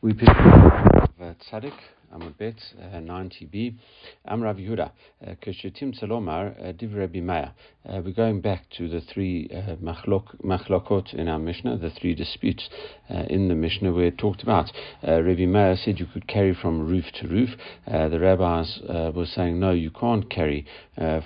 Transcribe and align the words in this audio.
We 0.00 0.14
pick 0.14 0.28
up 0.28 1.10
Tzaddik, 1.18 1.74
Amud 2.14 2.34
uh, 2.40 2.96
90b, 3.00 3.74
Am 4.26 4.42
Rav 4.42 4.56
Yehuda, 4.56 4.90
uh, 5.26 5.34
Keshetim 5.44 5.98
Salomar, 5.98 6.54
uh, 6.62 6.72
Div 6.72 6.94
Rabbi 6.94 7.20
Meir. 7.20 7.52
We're 7.90 8.12
going 8.12 8.42
back 8.42 8.64
to 8.76 8.86
the 8.86 9.00
three 9.00 9.48
uh, 9.50 9.76
machlokot 9.76 11.14
in 11.14 11.26
our 11.26 11.38
Mishnah, 11.38 11.78
the 11.78 11.88
three 11.88 12.14
disputes 12.14 12.68
uh, 13.08 13.24
in 13.30 13.48
the 13.48 13.54
Mishnah 13.54 13.96
it 13.98 14.18
talked 14.18 14.42
about. 14.42 14.70
Uh, 15.06 15.22
Rabbi 15.22 15.46
Meir 15.46 15.74
said 15.74 15.98
you 15.98 16.04
could 16.04 16.28
carry 16.28 16.54
from 16.54 16.86
roof 16.86 17.06
to 17.20 17.28
roof. 17.28 17.50
The 17.86 18.18
rabbis 18.20 18.80
were 19.14 19.26
saying 19.26 19.58
no, 19.58 19.70
you 19.70 19.90
can't 19.90 20.28
carry 20.28 20.66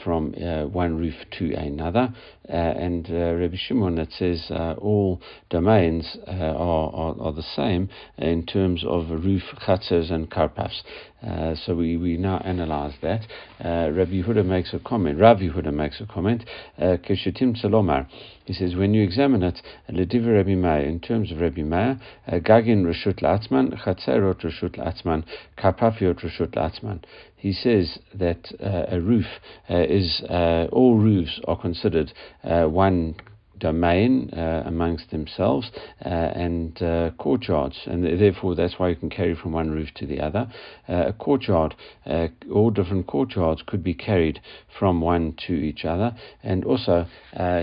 from 0.05 0.33
one 0.73 0.99
roof 0.99 1.17
to 1.39 1.53
another. 1.55 2.15
and 2.49 3.09
Rabbi 3.11 3.57
Shimon 3.57 3.97
that 3.97 4.13
says 4.13 4.47
all 4.79 5.21
domains 5.51 6.17
are, 6.29 6.55
are, 6.55 7.21
are, 7.21 7.33
the 7.33 7.43
same 7.43 7.89
in 8.19 8.47
terms 8.47 8.85
of 8.87 9.11
roof, 9.11 9.43
chatzers, 9.67 10.13
and 10.13 10.31
karpafs. 10.73 10.83
Uh, 11.23 11.55
so 11.65 11.75
we, 11.75 11.97
we 11.97 12.17
now 12.17 12.39
analyze 12.39 12.95
that. 13.03 13.23
Uh, 13.65 13.91
Rabbi 13.93 14.23
Yehuda 14.23 14.45
makes 14.45 14.75
a 14.75 14.79
comment. 14.79 15.19
Rabbi 15.19 15.43
Yehuda 15.43 15.73
makes 15.73 16.01
a 16.01 16.07
comment. 16.07 16.45
Uh, 16.79 16.97
Keshetim 16.97 17.61
Salomar. 17.61 18.09
He 18.45 18.53
says 18.53 18.75
when 18.75 18.93
you 18.93 19.05
examine 19.05 19.43
it, 19.43 19.61
Lediv 19.91 20.27
Rabbi 20.27 20.55
Meir 20.57 20.81
in 20.81 20.99
terms 21.01 21.31
of 21.31 21.41
Rabbi 21.41 21.63
Meir, 21.63 22.01
uh, 22.27 22.33
Gagin 22.39 22.85
Rishut 22.85 23.23
Latzman, 23.23 23.81
Chatzerot 23.85 24.45
Rishut 24.45 24.77
Latzman, 24.77 25.25
Karpafiot 25.57 26.25
Rishut 26.25 26.55
Latzman. 26.55 27.03
He 27.37 27.53
says 27.53 27.99
that 28.15 28.53
uh, 28.61 28.95
a 28.95 29.01
roof 29.01 29.27
is 29.69 30.23
all 30.29 30.97
roofs 30.97 31.41
are 31.49 31.61
considered 31.61 32.13
one 32.45 33.17
domain 33.63 34.29
uh, 34.37 34.65
amongst 34.67 35.11
themselves 35.13 35.71
uh, 36.05 36.09
and 36.09 36.83
uh, 36.83 37.11
courtyards, 37.17 37.79
and 37.87 38.05
therefore 38.05 38.57
that's 38.57 38.75
why 38.77 38.89
you 38.89 38.97
can 38.97 39.09
carry 39.09 39.37
from 39.37 39.53
one 39.53 39.71
roof 39.71 39.89
to 39.95 40.05
the 40.05 40.21
other. 40.21 40.53
Uh, 40.89 41.05
a 41.07 41.13
courtyard, 41.13 41.77
uh, 42.05 42.27
all 42.53 42.71
different 42.71 43.07
courtyards 43.07 43.63
could 43.65 43.85
be 43.85 43.95
carried 43.95 44.41
from 44.79 45.01
one 45.01 45.33
to 45.47 45.53
each 45.53 45.85
other, 45.85 46.13
and 46.43 46.65
also 46.65 47.07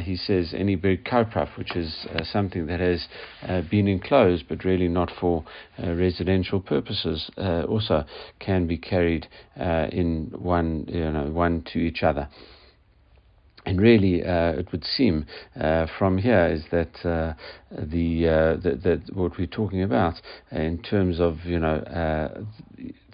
he 0.04 0.16
says 0.16 0.54
any 0.56 0.76
big 0.76 1.04
karpraf, 1.04 1.58
which 1.58 1.76
is 1.76 2.08
something 2.24 2.66
that 2.68 2.80
has 2.80 3.08
been 3.70 3.88
enclosed 3.88 4.46
but 4.48 4.64
really 4.64 4.88
not 4.88 5.12
for 5.20 5.44
residential 5.78 6.62
purposes, 6.62 7.30
also 7.68 8.06
can 8.40 8.68
be 8.68 8.78
carried 8.78 9.28
in 9.92 10.32
one, 10.38 10.86
you 10.88 11.12
know, 11.12 11.30
one 11.30 11.62
to 11.74 11.80
each 11.80 12.04
other. 12.04 12.30
And 13.66 13.82
really, 13.82 14.24
uh, 14.24 14.54
it 14.54 14.72
would 14.72 14.86
seem 14.86 15.26
uh, 15.60 15.88
from 15.98 16.18
here 16.18 16.48
is 16.48 16.64
that 16.72 17.06
uh, 17.06 17.34
the, 17.72 18.28
uh, 18.28 18.56
that 18.62 19.02
what 19.14 19.38
we're 19.38 19.48
talking 19.48 19.84
about 19.84 20.22
in 20.52 20.82
terms 20.82 21.20
of 21.20 21.40
you 21.46 21.60
know 21.60 21.76
uh, 21.76 22.42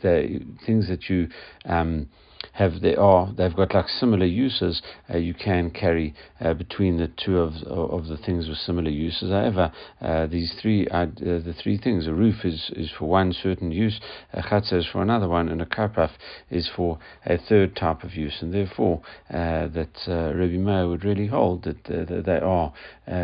the 0.01 0.39
things 0.65 0.87
that 0.87 1.09
you 1.09 1.27
um, 1.65 2.07
have 2.55 2.79
they 2.81 2.95
are 2.95 3.33
they've 3.37 3.55
got 3.55 3.73
like 3.73 3.89
similar 3.89 4.25
uses. 4.25 4.81
Uh, 5.13 5.17
you 5.17 5.33
can 5.33 5.69
carry 5.69 6.13
uh, 6.39 6.53
between 6.53 6.97
the 6.97 7.09
two 7.23 7.37
of 7.37 7.53
of 7.63 8.07
the 8.07 8.17
things 8.17 8.47
with 8.47 8.57
similar 8.57 8.89
uses. 8.89 9.29
However, 9.29 9.71
uh, 10.01 10.27
these 10.27 10.53
three 10.61 10.87
uh, 10.87 11.07
the 11.17 11.53
three 11.61 11.77
things: 11.77 12.07
a 12.07 12.13
roof 12.13 12.45
is, 12.45 12.71
is 12.75 12.89
for 12.97 13.05
one 13.09 13.33
certain 13.33 13.71
use, 13.71 13.99
a 14.33 14.41
chatzah 14.41 14.79
is 14.79 14.85
for 14.85 15.01
another 15.01 15.27
one, 15.27 15.49
and 15.49 15.61
a 15.61 15.65
karpaf 15.65 16.11
is 16.49 16.69
for 16.75 16.97
a 17.25 17.37
third 17.37 17.75
type 17.75 18.03
of 18.03 18.15
use. 18.15 18.41
And 18.41 18.53
therefore, 18.53 19.01
uh, 19.29 19.67
that 19.67 19.97
uh, 20.07 20.33
Rabbi 20.33 20.57
Meir 20.57 20.87
would 20.87 21.03
really 21.03 21.27
hold 21.27 21.63
that, 21.63 21.83
that 21.83 22.23
they 22.25 22.39
are 22.39 22.73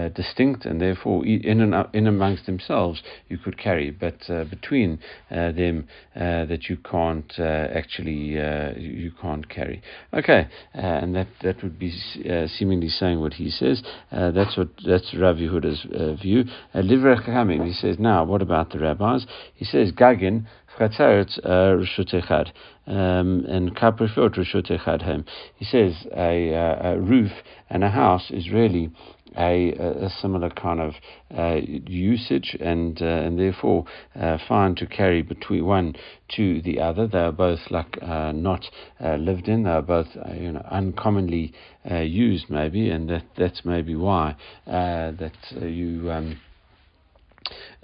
distinct, 0.09 0.65
and 0.65 0.81
therefore 0.81 1.25
in 1.25 1.61
and 1.61 1.87
in 1.93 2.05
amongst 2.05 2.45
themselves 2.45 3.01
you 3.29 3.37
could 3.37 3.57
carry, 3.57 3.91
but 3.91 4.19
between 4.49 4.99
them 5.29 5.87
that 6.15 6.69
you 6.69 6.75
can't 6.77 7.39
actually 7.39 8.35
you 8.77 9.11
can't 9.21 9.47
carry. 9.49 9.81
Okay, 10.13 10.47
uh, 10.75 10.79
and 10.79 11.15
that 11.15 11.27
that 11.41 11.61
would 11.63 11.77
be 11.77 11.93
uh, 12.29 12.47
seemingly 12.47 12.89
saying 12.89 13.19
what 13.19 13.33
he 13.33 13.49
says. 13.49 13.83
Uh, 14.11 14.31
that's 14.31 14.57
what 14.57 14.69
that's 14.85 15.13
Rav 15.13 15.37
Yehuda's 15.37 15.85
uh, 15.93 16.15
view. 16.15 16.45
Uh, 16.73 16.79
Livrech 16.79 17.27
Hamim, 17.27 17.65
he 17.65 17.73
says. 17.73 17.97
Now, 17.99 18.23
what 18.23 18.41
about 18.41 18.71
the 18.71 18.79
rabbis? 18.79 19.25
He 19.53 19.65
says 19.65 19.91
Gagin 19.91 20.45
Chatzeret 20.77 21.39
uh, 21.43 21.77
Rishut 21.77 22.51
um, 22.87 23.45
and 23.47 23.75
Kaprifot 23.75 24.35
Rishut 24.35 24.71
Echad 24.71 25.25
He 25.55 25.65
says 25.65 26.07
a, 26.15 26.53
a 26.53 26.99
roof 26.99 27.31
and 27.69 27.83
a 27.83 27.89
house 27.89 28.31
is 28.31 28.49
really 28.49 28.91
a, 29.37 29.71
a, 30.05 30.09
similar 30.21 30.49
kind 30.49 30.79
of 30.79 30.93
uh, 31.35 31.59
usage 31.87 32.57
and 32.59 33.01
uh, 33.01 33.05
and 33.05 33.39
therefore 33.39 33.85
uh, 34.15 34.37
fine 34.47 34.75
to 34.75 34.85
carry 34.85 35.21
between 35.21 35.65
one 35.65 35.95
to 36.35 36.61
the 36.61 36.79
other. 36.79 37.07
They 37.07 37.19
are 37.19 37.31
both 37.31 37.59
like 37.69 37.97
uh, 38.01 38.31
not 38.33 38.65
uh, 39.03 39.15
lived 39.15 39.47
in. 39.47 39.63
They 39.63 39.69
are 39.69 39.81
both 39.81 40.07
uh, 40.17 40.33
you 40.33 40.51
know 40.51 40.65
uncommonly 40.69 41.53
used 41.85 42.49
maybe, 42.49 42.89
and 42.89 43.09
that 43.09 43.25
that's 43.37 43.63
maybe 43.63 43.95
why 43.95 44.35
that 44.65 45.33
you. 45.51 46.11
Um, 46.11 46.39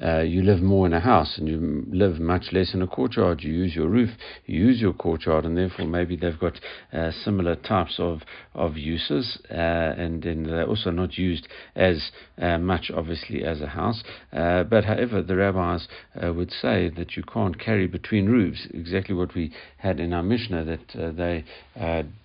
uh, 0.02 0.20
you 0.20 0.44
live 0.44 0.62
more 0.62 0.86
in 0.86 0.94
a 0.94 1.00
house 1.00 1.38
and 1.38 1.48
you 1.48 1.84
live 1.92 2.20
much 2.20 2.48
less 2.52 2.74
in 2.74 2.82
a 2.82 2.88
courtyard. 2.88 3.42
You 3.42 3.52
use 3.52 3.76
your 3.76 3.88
roof, 3.88 4.12
you 4.46 4.60
use 4.60 4.80
your 4.80 4.94
courtyard, 4.94 5.46
and 5.46 5.58
therefore 5.58 5.88
maybe 5.88 6.16
they've 6.16 6.40
got 6.40 6.60
uh, 6.94 7.12
similar 7.24 7.56
types 7.56 7.96
of 7.98 8.22
of 8.54 8.76
uses, 8.76 9.38
uh, 9.52 9.54
and 9.54 10.24
then 10.24 10.44
they're 10.44 10.68
also 10.68 10.90
not 10.90 11.18
used 11.18 11.48
as 11.76 12.12
uh, 12.40 12.58
much, 12.58 12.92
obviously, 12.94 13.44
as 13.44 13.62
a 13.62 13.68
house. 13.68 14.04
Uh, 14.34 14.64
but 14.64 14.84
however, 14.86 15.22
the 15.22 15.36
rabbis 15.36 15.88
would 16.22 16.52
say 16.52 16.90
that 16.90 17.16
you 17.16 17.24
can't 17.24 17.60
carry 17.60 17.88
between 17.88 18.26
roofs. 18.26 18.68
Exactly 18.74 19.14
what 19.14 19.36
we 19.36 19.52
had 19.78 20.00
in 20.00 20.12
our 20.12 20.24
Mishnah 20.24 20.66
that 20.66 21.16
they 21.16 21.44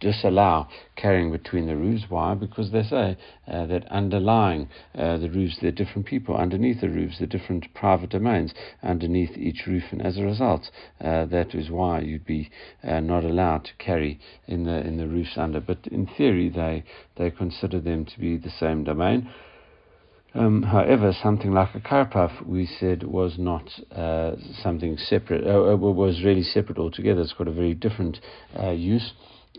disallow 0.00 0.66
carrying 0.96 1.30
between 1.30 1.66
the 1.66 1.76
roofs. 1.76 2.04
Why? 2.08 2.34
Because 2.34 2.72
they 2.72 2.82
say 2.82 3.16
that 3.46 3.86
underlying 3.90 4.68
the 4.94 5.30
roofs, 5.32 5.58
there 5.60 5.68
are 5.68 5.72
different 5.72 6.06
people 6.06 6.34
underneath 6.34 6.80
the 6.80 6.88
roofs, 6.88 7.18
there 7.18 7.26
are 7.26 7.38
different 7.38 7.61
different 7.62 7.74
private 7.74 8.10
domains 8.10 8.52
underneath 8.82 9.36
each 9.36 9.66
roof, 9.66 9.84
and 9.92 10.02
as 10.02 10.18
a 10.18 10.22
result, 10.22 10.70
uh, 11.00 11.26
that 11.26 11.54
is 11.54 11.70
why 11.70 12.00
you'd 12.00 12.26
be 12.26 12.50
uh, 12.82 13.00
not 13.00 13.24
allowed 13.24 13.64
to 13.64 13.72
carry 13.78 14.18
in 14.46 14.64
the 14.64 14.86
in 14.86 14.96
the 14.96 15.06
roofs 15.06 15.36
under. 15.36 15.60
But 15.60 15.86
in 15.90 16.06
theory, 16.06 16.48
they 16.48 16.84
they 17.16 17.30
consider 17.30 17.80
them 17.80 18.04
to 18.06 18.18
be 18.18 18.36
the 18.36 18.50
same 18.50 18.84
domain. 18.84 19.28
Um, 20.34 20.62
however, 20.62 21.12
something 21.12 21.52
like 21.52 21.74
a 21.74 21.80
karpaf, 21.80 22.46
we 22.46 22.64
said, 22.64 23.02
was 23.02 23.36
not 23.38 23.68
uh, 23.94 24.32
something 24.62 24.96
separate, 24.96 25.44
uh, 25.46 25.72
uh 25.72 25.76
was 25.76 26.22
really 26.24 26.42
separate 26.42 26.78
altogether. 26.78 27.20
It's 27.20 27.34
got 27.34 27.48
a 27.48 27.52
very 27.52 27.74
different 27.74 28.18
uh, 28.58 28.70
use 28.70 29.12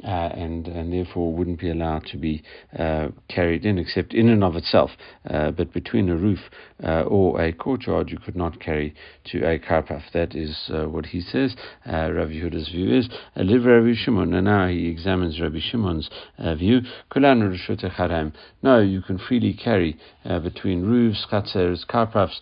uh, 0.04 0.08
and 0.08 0.68
and 0.68 0.92
therefore 0.92 1.32
wouldn't 1.32 1.60
be 1.60 1.70
allowed 1.70 2.04
to 2.04 2.18
be 2.18 2.42
uh, 2.78 3.10
carried 3.30 3.64
in 3.64 3.78
except 3.78 4.14
in 4.14 4.28
and 4.28 4.44
of 4.44 4.56
itself. 4.56 4.92
Uh, 5.30 5.52
but 5.52 5.72
between 5.72 6.10
a 6.10 6.16
roof 6.16 6.40
uh, 6.84 7.04
or 7.04 7.40
a 7.40 7.54
courtyard, 7.54 8.10
you 8.10 8.18
could 8.18 8.36
not 8.36 8.60
carry 8.60 8.94
to 9.24 9.48
a 9.48 9.60
karpaf. 9.60 10.02
That 10.12 10.36
is 10.36 10.70
uh, 10.74 10.90
what 10.90 11.06
he 11.06 11.22
says. 11.22 11.56
Uh, 11.86 12.12
Rabbi 12.12 12.34
Yehuda's 12.34 12.70
view 12.70 12.98
is 12.98 13.08
live 13.36 13.66
Rabbi 13.66 13.94
Shimon, 13.96 14.34
and 14.34 14.46
now 14.46 14.68
he 14.68 14.88
examines 14.88 15.40
Rabbi 15.40 15.60
Shimon's 15.60 16.10
view. 16.58 16.82
No, 17.16 18.80
you 18.80 19.02
can 19.02 19.20
freely 19.20 19.54
carry 19.54 19.98
between 20.26 20.82
roofs, 20.82 21.26
chatzers, 21.32 21.86
karpafs. 21.86 22.40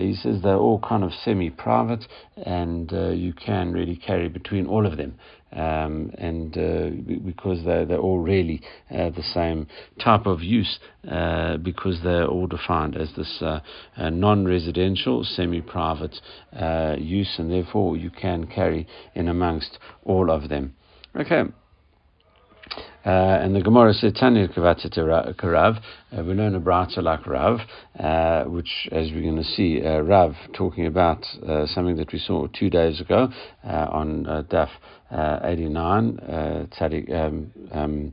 he 0.00 0.14
says 0.14 0.42
they're 0.42 0.56
all 0.56 0.80
kind 0.80 1.02
of 1.02 1.12
semi-private, 1.24 2.04
and 2.36 2.92
you 3.18 3.32
can 3.32 3.72
really 3.72 3.96
carry 3.96 4.28
between 4.28 4.66
all 4.66 4.86
of 4.86 4.96
them 4.96 5.14
um, 5.52 6.12
and 6.18 6.56
uh, 6.56 6.90
because 7.24 7.64
they're, 7.64 7.84
they're 7.84 7.98
all 7.98 8.18
really 8.18 8.62
uh, 8.90 9.10
the 9.10 9.22
same 9.34 9.66
type 10.02 10.26
of 10.26 10.42
use 10.42 10.78
uh, 11.10 11.56
because 11.58 11.98
they're 12.02 12.26
all 12.26 12.46
defined 12.46 12.96
as 12.96 13.10
this 13.16 13.38
uh, 13.42 13.60
uh, 13.96 14.10
non-residential, 14.10 15.24
semi-private 15.24 16.16
uh, 16.58 16.96
use, 16.98 17.34
and 17.38 17.50
therefore 17.50 17.96
you 17.96 18.10
can 18.10 18.46
carry 18.46 18.86
in 19.14 19.28
amongst 19.28 19.78
all 20.04 20.30
of 20.30 20.48
them. 20.48 20.74
Okay. 21.16 21.42
Uh, 23.04 23.08
and 23.08 23.56
the 23.56 23.62
Gemara 23.62 23.94
says, 23.94 24.12
Tanya 24.12 24.46
Karav, 24.46 25.80
uh, 26.12 26.22
we 26.22 26.34
learn 26.34 26.54
a 26.54 26.60
brata 26.60 27.00
like 27.00 27.26
Rav, 27.26 27.60
uh, 27.98 28.44
which, 28.44 28.88
as 28.92 29.10
we're 29.10 29.22
going 29.22 29.36
to 29.36 29.44
see, 29.44 29.82
uh, 29.82 30.00
Rav 30.00 30.34
talking 30.54 30.86
about 30.86 31.24
something 31.68 31.96
that 31.96 32.12
we 32.12 32.18
saw 32.18 32.46
two 32.48 32.68
days 32.68 33.00
ago 33.00 33.28
on 33.64 34.24
Daf 34.50 34.68
89, 35.12 36.68
Tzadik, 36.70 37.12
um, 37.12 37.52
um, 37.72 38.12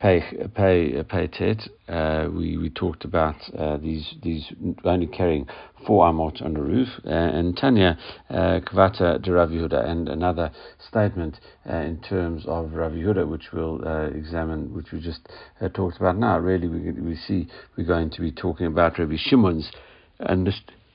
pay 0.00 0.22
pay 0.54 1.02
pay 1.04 1.26
tet. 1.26 1.68
Uh, 1.88 2.28
we 2.30 2.56
we 2.56 2.70
talked 2.70 3.04
about 3.04 3.36
uh, 3.58 3.76
these 3.78 4.14
these 4.22 4.52
only 4.84 5.06
carrying 5.06 5.46
four 5.86 6.06
amot 6.06 6.42
on 6.44 6.54
the 6.54 6.60
roof, 6.60 6.88
uh, 7.06 7.10
and 7.10 7.56
Tanya 7.56 7.98
uh, 8.28 8.60
Kvata 8.60 9.22
de 9.22 9.80
and 9.88 10.08
another 10.08 10.50
statement 10.88 11.38
uh, 11.68 11.76
in 11.76 12.00
terms 12.02 12.44
of 12.46 12.72
Rav 12.72 12.92
which 13.28 13.52
we'll 13.52 13.86
uh, 13.86 14.08
examine, 14.08 14.74
which 14.74 14.92
we 14.92 15.00
just 15.00 15.20
talked 15.74 15.96
about 15.96 16.16
now. 16.16 16.38
Really, 16.38 16.68
we 16.68 16.92
we 16.92 17.16
see 17.16 17.48
we're 17.76 17.84
going 17.86 18.10
to 18.10 18.20
be 18.20 18.32
talking 18.32 18.66
about 18.66 18.98
Rabbi 18.98 19.16
Shimon's 19.16 19.70
understanding 20.20 20.74
uh, 20.74 20.85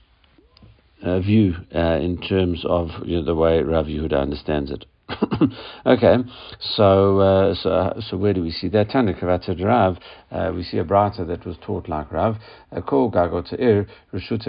view 1.01 1.56
uh, 1.75 2.00
in 2.01 2.18
terms 2.21 2.63
of 2.65 2.89
you 3.06 3.18
know, 3.18 3.25
the 3.25 3.36
way 3.36 3.62
Rav 3.62 3.86
Yehuda 3.86 4.19
understands 4.19 4.71
it. 4.71 4.86
okay, 5.86 6.18
so 6.59 7.19
uh, 7.19 7.56
so 7.56 8.00
so 8.00 8.18
where 8.18 8.33
do 8.33 8.42
we 8.42 8.51
see 8.51 8.69
that? 8.69 8.89
Tana 8.89 9.13
Kavata 9.13 9.53
Rav, 9.63 9.98
uh, 10.31 10.51
we 10.56 10.63
see 10.63 10.77
a 10.77 10.83
brata 10.83 11.25
that 11.27 11.45
was 11.45 11.57
taught 11.62 11.89
like 11.89 12.12
Rav. 12.12 12.38
Kol 12.88 13.12
gagot 13.12 13.51
ir 13.59 13.88
reshut 14.13 14.48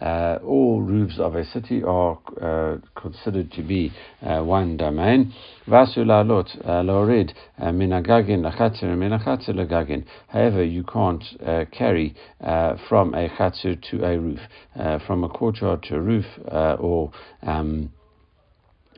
uh, 0.00 0.38
all 0.44 0.82
roofs 0.82 1.18
of 1.18 1.34
a 1.34 1.44
city 1.44 1.82
are 1.82 2.18
uh, 2.40 2.76
considered 3.00 3.50
to 3.52 3.62
be 3.62 3.92
uh, 4.22 4.42
one 4.42 4.76
domain. 4.76 5.32
Vasu 5.66 5.98
lalot 5.98 6.48
lorid 6.64 7.32
minagagin 7.60 8.40
lachatzir 8.40 8.84
minachatzir 8.84 9.54
lagagin. 9.54 10.04
However, 10.28 10.62
you 10.64 10.84
can't 10.84 11.24
uh, 11.44 11.64
carry 11.72 12.14
uh, 12.42 12.76
from 12.88 13.14
a 13.14 13.28
chatzir 13.28 13.80
to 13.90 14.04
a 14.04 14.18
roof, 14.18 14.40
uh, 14.78 14.98
from 15.06 15.24
a 15.24 15.28
courtyard 15.28 15.82
to 15.84 15.96
a 15.96 16.00
roof, 16.00 16.26
or 16.52 17.10
um, 17.42 17.90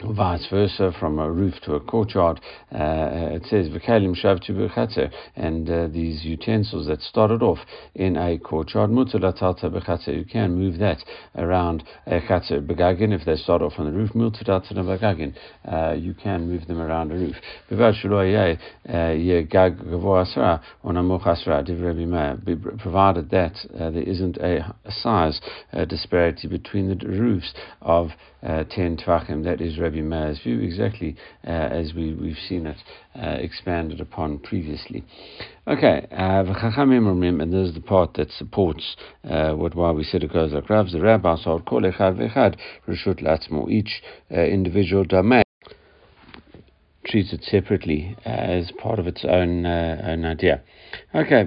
vice 0.05 0.47
versa, 0.51 0.93
from 0.99 1.19
a 1.19 1.31
roof 1.31 1.55
to 1.65 1.75
a 1.75 1.81
courtyard. 1.81 2.41
Uh, 2.73 3.33
it 3.33 3.45
says 3.47 3.69
v'kalim 3.69 4.15
shavtu 4.15 5.11
and 5.37 5.71
uh, 5.71 5.89
these 5.89 6.25
utensils 6.25 6.87
that 6.87 7.01
started 7.03 7.43
off 7.43 7.59
in 7.95 8.17
a 8.17 8.39
courtyard 8.39 8.91
mutulatalta 8.91 9.65
b'chatzer. 9.65 10.17
You 10.17 10.25
can 10.25 10.55
move 10.55 10.79
that 10.79 10.99
around 11.37 11.85
a 12.07 12.21
chatzer 12.21 12.65
if 13.13 13.25
they 13.25 13.37
start 13.37 13.63
off 13.63 13.75
on 13.79 13.87
the 13.87 13.93
roof. 13.93 14.11
Mutulatalta 14.13 14.73
begagin. 14.75 15.35
Uh, 15.65 15.95
you 15.95 16.15
can 16.15 16.49
move 16.49 16.67
them 16.67 16.81
around 16.81 17.13
a 17.13 17.15
roof. 17.15 17.37
Provided 22.79 23.31
that 23.31 23.53
uh, 23.79 23.91
there 23.91 24.03
isn't 24.03 24.37
a, 24.39 24.75
a 24.85 24.93
size 24.93 25.41
uh, 25.73 25.85
disparity 25.85 26.49
between 26.49 26.89
the 26.89 27.07
roofs 27.07 27.53
of 27.81 28.11
uh, 28.43 28.65
10 28.71 28.99
tvachim. 28.99 29.45
That 29.45 29.61
is 29.61 29.79
Rabbi 29.89 30.03
Meir's 30.03 30.39
view, 30.41 30.61
exactly 30.61 31.17
uh, 31.47 31.51
as 31.51 31.95
we, 31.95 32.13
we've 32.13 32.37
seen 32.47 32.67
it 32.67 32.77
uh, 33.17 33.37
expanded 33.41 34.03
upon 34.03 34.39
previously. 34.39 35.03
Okay, 35.67 36.07
v'chachamim 36.45 37.07
uh, 37.07 37.41
and 37.41 37.53
this 37.53 37.69
is 37.69 37.75
the 37.75 37.81
part 37.81 38.15
that 38.15 38.31
supports 38.31 38.97
uh, 39.25 39.53
what 39.53 39.75
why 39.75 39.91
we 39.91 40.05
said 40.05 40.23
it 40.23 40.33
goes 40.33 40.53
like 40.53 40.69
Rav, 40.69 40.91
the 40.91 41.01
Rabbi 41.01 41.37
said, 41.37 41.65
Kol 41.67 41.83
echad 41.83 42.19
v'echad, 42.19 42.57
Rishut 42.87 43.23
Latzmo, 43.23 43.71
each 43.71 44.03
uh, 44.31 44.41
individual 44.41 45.05
domain 45.05 45.43
it 47.33 47.43
separately 47.43 48.15
uh, 48.27 48.29
as 48.29 48.71
part 48.79 48.99
of 48.99 49.07
its 49.07 49.25
own, 49.25 49.65
uh, 49.65 50.03
own 50.05 50.27
idea. 50.27 50.61
Okay, 51.15 51.43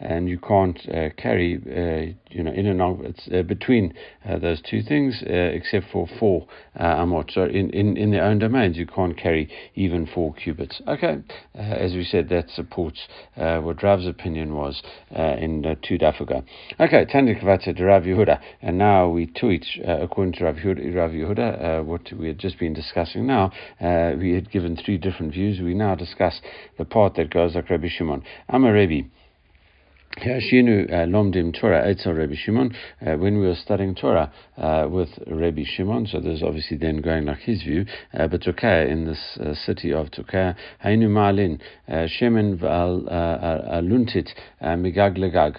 and 0.00 0.28
you 0.28 0.38
can't 0.38 0.78
uh, 0.88 1.10
carry, 1.16 1.56
uh, 1.56 2.18
you 2.30 2.42
know, 2.42 2.50
in 2.50 2.66
and 2.66 2.80
out 2.80 2.98
it's, 3.02 3.28
uh, 3.32 3.42
between 3.42 3.92
uh, 4.26 4.38
those 4.38 4.60
two 4.62 4.82
things, 4.82 5.22
uh, 5.26 5.30
except 5.30 5.86
for 5.92 6.08
four 6.18 6.46
amot. 6.80 7.30
So 7.32 7.44
in, 7.44 7.70
in, 7.70 7.96
in 7.98 8.10
their 8.10 8.24
own 8.24 8.38
domains, 8.38 8.78
you 8.78 8.86
can't 8.86 9.16
carry 9.16 9.50
even 9.74 10.06
four 10.06 10.32
cubits. 10.32 10.80
Okay, 10.88 11.18
as 11.54 11.92
we 11.92 12.04
said, 12.04 12.30
that 12.30 12.48
supports 12.50 13.06
what 13.36 13.82
Rav's 13.82 14.06
opinion 14.06 14.54
was 14.54 14.82
in 15.10 15.66
uh, 15.66 15.74
two 15.86 15.98
dafuga. 15.98 16.44
Okay, 16.80 17.04
Tandik 17.04 17.42
Vata 17.42 17.76
to 17.76 17.84
Rav 17.84 18.04
Yehuda, 18.04 18.40
and 18.62 18.78
now 18.78 19.08
we 19.08 19.26
tweet 19.26 19.66
according 19.84 20.32
to 20.34 20.44
Rav 20.44 20.56
Yehuda, 20.56 20.94
Rav 20.94 21.10
Yehuda 21.10 21.84
what 21.84 22.10
we 22.12 22.28
had 22.28 22.38
just 22.38 22.58
been 22.58 22.72
discussing 22.72 23.26
now. 23.26 23.52
we 24.18 24.32
had 24.32 24.50
given 24.50 24.76
three 24.76 24.96
different 24.96 25.32
views. 25.32 25.60
We 25.60 25.74
now 25.74 25.94
discuss 25.94 26.40
the 26.78 26.84
part 26.86 27.16
that 27.16 27.30
goes 27.30 27.54
like 27.54 27.68
Rabbi 27.68 27.88
Shimon. 27.88 28.22
I'm 28.48 28.64
a 28.64 28.72
Rebbe. 28.72 29.08
Uh, 30.16 30.22
Torah 31.52 31.86
Eitzel 31.86 32.18
Rabbi 32.18 32.34
Shimon, 32.34 32.74
uh, 33.00 33.14
when 33.16 33.38
we 33.38 33.46
were 33.46 33.54
studying 33.54 33.94
Torah 33.94 34.32
uh, 34.58 34.88
with 34.90 35.08
Rabbi 35.28 35.62
Shimon, 35.64 36.06
so 36.06 36.18
there's 36.20 36.42
obviously 36.42 36.76
then 36.76 37.00
going 37.00 37.26
like 37.26 37.38
his 37.38 37.62
view, 37.62 37.86
uh, 38.18 38.26
but 38.26 38.40
Turkaya 38.42 38.90
in 38.90 39.06
this 39.06 39.38
uh, 39.40 39.54
city 39.54 39.92
of 39.92 40.10
Turkaya, 40.10 40.56
Hainu 40.84 41.08
Malin, 41.08 41.60
uh, 41.88 42.08
Shemen 42.08 42.58
Val 42.60 43.02
Aluntit, 43.72 44.30
Migag 44.60 45.16
Legag. 45.16 45.58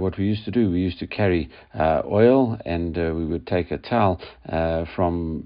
What 0.00 0.16
we 0.16 0.24
used 0.24 0.46
to 0.46 0.50
do, 0.50 0.70
we 0.70 0.80
used 0.80 0.98
to 0.98 1.06
carry 1.06 1.50
oil 1.78 2.58
and 2.64 2.96
we 2.96 3.26
would 3.26 3.46
take 3.46 3.70
a 3.70 3.78
towel 3.78 4.18
from 4.96 5.44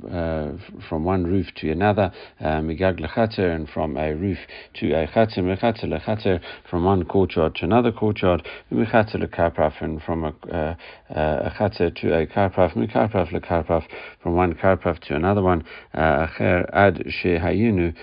from 0.88 1.04
one 1.04 1.24
roof 1.24 1.46
to 1.56 1.70
another, 1.70 2.12
Migag 2.40 3.00
Lechater, 3.00 3.54
and 3.54 3.68
from 3.68 3.96
a 3.96 4.14
roof 4.14 4.38
to 4.74 4.92
a 4.92 5.06
Chater, 5.08 5.42
Lechater, 5.42 6.40
from 6.70 6.84
one 6.84 7.04
courtyard 7.04 7.56
to 7.56 7.64
another 7.64 7.90
courtyard 7.92 8.35
Michatzer 8.72 9.16
lekarpraf, 9.16 9.80
and 9.80 10.02
from 10.02 10.24
a, 10.24 10.34
uh, 10.52 10.74
uh, 11.10 11.50
a 11.50 11.54
chatzer 11.58 11.94
to 12.00 12.14
a 12.14 12.26
karpraf, 12.26 12.74
mikarpraf 12.74 13.30
lekarpraf, 13.32 13.84
from 14.22 14.34
one 14.34 14.54
karpraf 14.54 14.98
to 15.00 15.14
another 15.14 15.42
one, 15.42 15.64
uh, 15.94 16.26
acher 16.26 16.68
ad 16.72 17.04
shehayinu, 17.06 17.94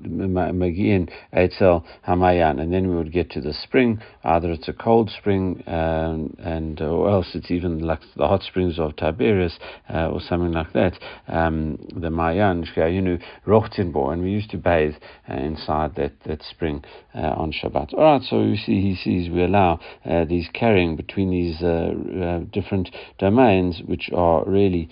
Magian 0.00 1.08
Eitzel 1.32 1.84
Hamayan, 2.06 2.60
and 2.60 2.72
then 2.72 2.88
we 2.88 2.96
would 2.96 3.12
get 3.12 3.30
to 3.30 3.40
the 3.40 3.52
spring. 3.52 4.00
Either 4.24 4.50
it's 4.50 4.68
a 4.68 4.72
cold 4.72 5.10
spring, 5.10 5.62
um, 5.66 6.34
and 6.38 6.80
or 6.80 7.10
else 7.10 7.28
it's 7.34 7.50
even 7.50 7.78
like 7.78 8.00
the 8.16 8.26
hot 8.26 8.42
springs 8.42 8.78
of 8.78 8.96
Tiberias 8.96 9.58
uh, 9.88 10.08
or 10.08 10.20
something 10.20 10.52
like 10.52 10.72
that. 10.72 10.98
Um, 11.28 11.78
the 11.94 12.10
Mayan 12.10 12.64
Shkayinu 12.64 13.22
Rochtinbo, 13.46 14.12
and 14.12 14.22
we 14.22 14.30
used 14.30 14.50
to 14.50 14.58
bathe 14.58 14.94
uh, 15.28 15.34
inside 15.34 15.94
that 15.96 16.12
that 16.26 16.42
spring 16.42 16.84
uh, 17.14 17.34
on 17.36 17.52
Shabbat. 17.52 17.94
All 17.94 18.04
right, 18.04 18.22
so 18.22 18.42
you 18.42 18.56
see, 18.56 18.80
he 18.80 18.96
sees 18.96 19.30
we 19.30 19.44
allow 19.44 19.78
uh, 20.04 20.24
these 20.24 20.48
carrying 20.52 20.96
between 20.96 21.30
these 21.30 21.62
uh, 21.62 21.92
uh, 22.22 22.38
different 22.52 22.90
domains, 23.18 23.82
which 23.86 24.10
are 24.14 24.44
really 24.44 24.88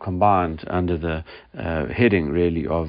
combined 0.00 0.64
under 0.68 0.98
the 0.98 1.24
heading 1.92 2.28
really 2.28 2.66
of 2.66 2.88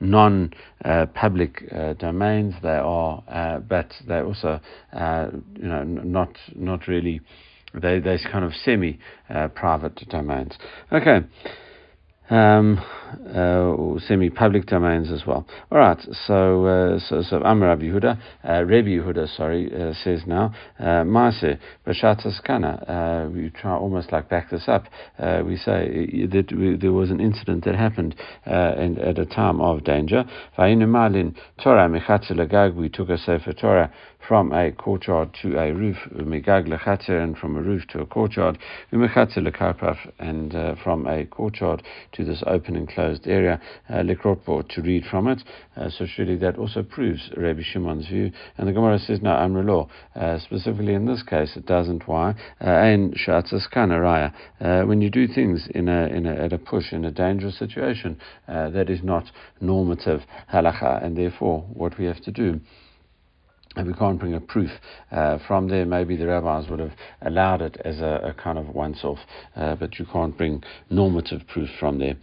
non-public 0.00 1.64
uh, 1.72 1.92
domains. 1.94 2.54
They 2.62 2.68
are, 2.68 3.22
uh, 3.28 3.58
but 3.60 3.92
they 4.06 4.20
also, 4.20 4.60
uh, 4.92 5.28
you 5.54 5.68
know, 5.68 5.84
not 5.84 6.36
not 6.54 6.88
really. 6.88 7.20
They 7.74 7.98
they're 8.00 8.18
kind 8.30 8.44
of 8.44 8.54
semi-private 8.54 10.08
domains. 10.08 10.56
Okay 10.92 11.20
um, 12.30 12.78
uh, 13.34 13.98
semi-public 14.06 14.66
domains 14.66 15.10
as 15.10 15.26
well. 15.26 15.46
All 15.70 15.78
right, 15.78 15.98
so 16.26 16.66
uh, 16.66 16.98
so 16.98 17.22
so 17.22 17.38
Amar 17.38 17.68
Rabbi 17.68 17.84
Yehuda, 17.84 18.18
uh, 18.48 18.64
Rabbi 18.64 18.88
Yehuda, 18.88 19.36
sorry, 19.36 19.72
uh, 19.72 19.92
says 20.02 20.22
now, 20.26 20.52
uh, 20.78 21.04
Maase 21.04 21.58
b'shatas 21.86 22.42
kana. 22.42 23.26
Uh, 23.26 23.30
we 23.30 23.50
try 23.50 23.72
almost 23.72 24.12
like 24.12 24.28
back 24.28 24.50
this 24.50 24.68
up. 24.68 24.84
Uh, 25.18 25.42
we 25.44 25.56
say 25.56 26.26
that 26.30 26.52
we, 26.52 26.76
there 26.76 26.92
was 26.92 27.10
an 27.10 27.20
incident 27.20 27.64
that 27.64 27.74
happened 27.74 28.14
in, 28.46 28.98
at 28.98 29.18
a 29.18 29.26
time 29.26 29.60
of 29.60 29.84
danger. 29.84 30.24
Va'inu 30.58 30.88
malin 30.88 31.34
Torah 31.62 31.88
mechatzel 31.88 32.74
We 32.74 32.88
took 32.88 33.08
a 33.08 33.18
sefer 33.18 33.52
Torah 33.52 33.92
from 34.26 34.52
a 34.52 34.72
courtyard 34.72 35.30
to 35.42 35.56
a 35.58 35.72
roof, 35.72 35.96
umigag 36.16 36.66
lechatzer, 36.66 37.22
and 37.22 37.36
from 37.38 37.56
a 37.56 37.62
roof 37.62 37.82
to 37.88 38.00
a 38.00 38.06
courtyard, 38.06 38.58
umechatzer 38.92 39.38
lekarpaf, 39.38 39.96
and 40.18 40.54
uh, 40.54 40.74
from 40.82 41.06
a 41.06 41.24
courtyard 41.26 41.82
to 42.16 42.24
this 42.24 42.42
open 42.46 42.76
and 42.76 42.88
closed 42.88 43.26
area, 43.26 43.60
uh, 43.88 44.02
to 44.02 44.82
read 44.82 45.04
from 45.10 45.28
it. 45.28 45.42
Uh, 45.76 45.88
so 45.90 46.06
surely 46.06 46.36
that 46.36 46.58
also 46.58 46.82
proves 46.82 47.30
Rabbi 47.36 47.62
Shimon's 47.62 48.06
view. 48.08 48.32
And 48.56 48.68
the 48.68 48.72
Gemara 48.72 48.98
says, 48.98 49.20
no, 49.22 49.30
Amrullah, 49.30 49.88
uh, 50.14 50.38
specifically 50.40 50.94
in 50.94 51.06
this 51.06 51.22
case, 51.22 51.56
it 51.56 51.66
doesn't. 51.66 52.06
Why? 52.06 52.34
Ein 52.60 53.14
shatzas 53.14 53.68
kanaraya. 53.72 54.32
When 54.86 55.00
you 55.00 55.10
do 55.10 55.26
things 55.26 55.68
in 55.74 55.88
a, 55.88 56.06
in 56.06 56.26
a, 56.26 56.34
at 56.34 56.52
a 56.52 56.58
push, 56.58 56.92
in 56.92 57.04
a 57.04 57.10
dangerous 57.10 57.58
situation, 57.58 58.18
uh, 58.48 58.70
that 58.70 58.90
is 58.90 59.02
not 59.02 59.24
normative 59.60 60.22
halacha, 60.52 61.04
and 61.04 61.16
therefore 61.16 61.64
what 61.72 61.98
we 61.98 62.04
have 62.06 62.22
to 62.22 62.32
do 62.32 62.60
we 63.84 63.92
can't 63.92 64.18
bring 64.18 64.34
a 64.34 64.40
proof 64.40 64.70
uh, 65.10 65.38
from 65.46 65.68
there. 65.68 65.84
Maybe 65.84 66.16
the 66.16 66.26
rabbis 66.26 66.68
would 66.70 66.80
have 66.80 66.92
allowed 67.22 67.62
it 67.62 67.76
as 67.84 68.00
a, 68.00 68.20
a 68.24 68.34
kind 68.34 68.58
of 68.58 68.68
once 68.68 69.00
off, 69.04 69.18
uh, 69.54 69.74
but 69.76 69.98
you 69.98 70.06
can't 70.06 70.36
bring 70.36 70.62
normative 70.88 71.46
proof 71.48 71.68
from 71.78 71.98
there. 71.98 72.16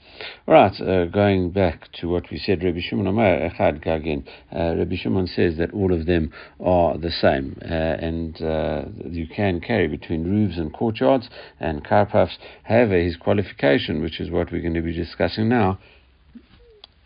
All 0.47 0.53
right, 0.55 0.81
uh, 0.81 1.05
going 1.05 1.51
back 1.51 1.89
to 1.99 2.09
what 2.09 2.31
we 2.31 2.37
said, 2.37 2.63
Rabbi 2.63 2.79
Shimon. 2.81 3.07
Uh, 3.07 4.75
Rabbi 4.77 4.95
Shimon 4.95 5.27
says 5.27 5.57
that 5.57 5.73
all 5.73 5.93
of 5.93 6.05
them 6.05 6.31
are 6.59 6.97
the 6.97 7.11
same, 7.11 7.57
uh, 7.61 7.73
and 7.73 8.41
uh, 8.41 8.85
you 9.05 9.27
can 9.27 9.59
carry 9.59 9.87
between 9.87 10.23
roofs 10.23 10.57
and 10.57 10.73
courtyards 10.73 11.29
and 11.59 11.85
karpafs. 11.85 12.37
However, 12.63 12.97
his 12.97 13.17
qualification, 13.17 14.01
which 14.01 14.19
is 14.19 14.31
what 14.31 14.51
we're 14.51 14.61
going 14.61 14.73
to 14.73 14.81
be 14.81 14.93
discussing 14.93 15.49
now, 15.49 15.79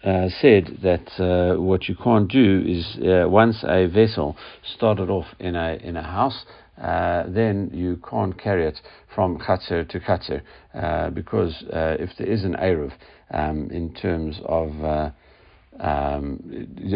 uh, 0.04 0.27
said 0.42 0.77
that 0.84 1.10
uh, 1.20 1.60
what 1.60 1.88
you 1.89 1.96
can't 1.96 2.30
do 2.30 2.63
is 2.66 2.98
uh, 3.04 3.27
once 3.27 3.63
a 3.68 3.88
vessel 3.88 4.36
started 4.75 5.10
off 5.10 5.25
in 5.39 5.56
a 5.56 5.77
in 5.82 5.98
a 5.98 6.04
house, 6.04 6.46
uh, 6.82 7.24
then 7.27 7.70
you 7.74 8.00
can't 8.10 8.39
carry 8.39 8.68
it 8.68 8.80
from 9.16 9.38
Khatzer 9.39 9.88
to 9.89 10.00
Khatzer 10.00 10.42
uh, 10.75 11.10
because 11.10 11.63
if 11.70 12.12
there 12.18 12.27
is 12.27 12.44
an 12.44 12.56
Eruv 12.56 12.94
um, 13.32 13.70
in 13.72 13.94
terms 13.94 14.39
of 14.46 14.70
um, 15.80 16.39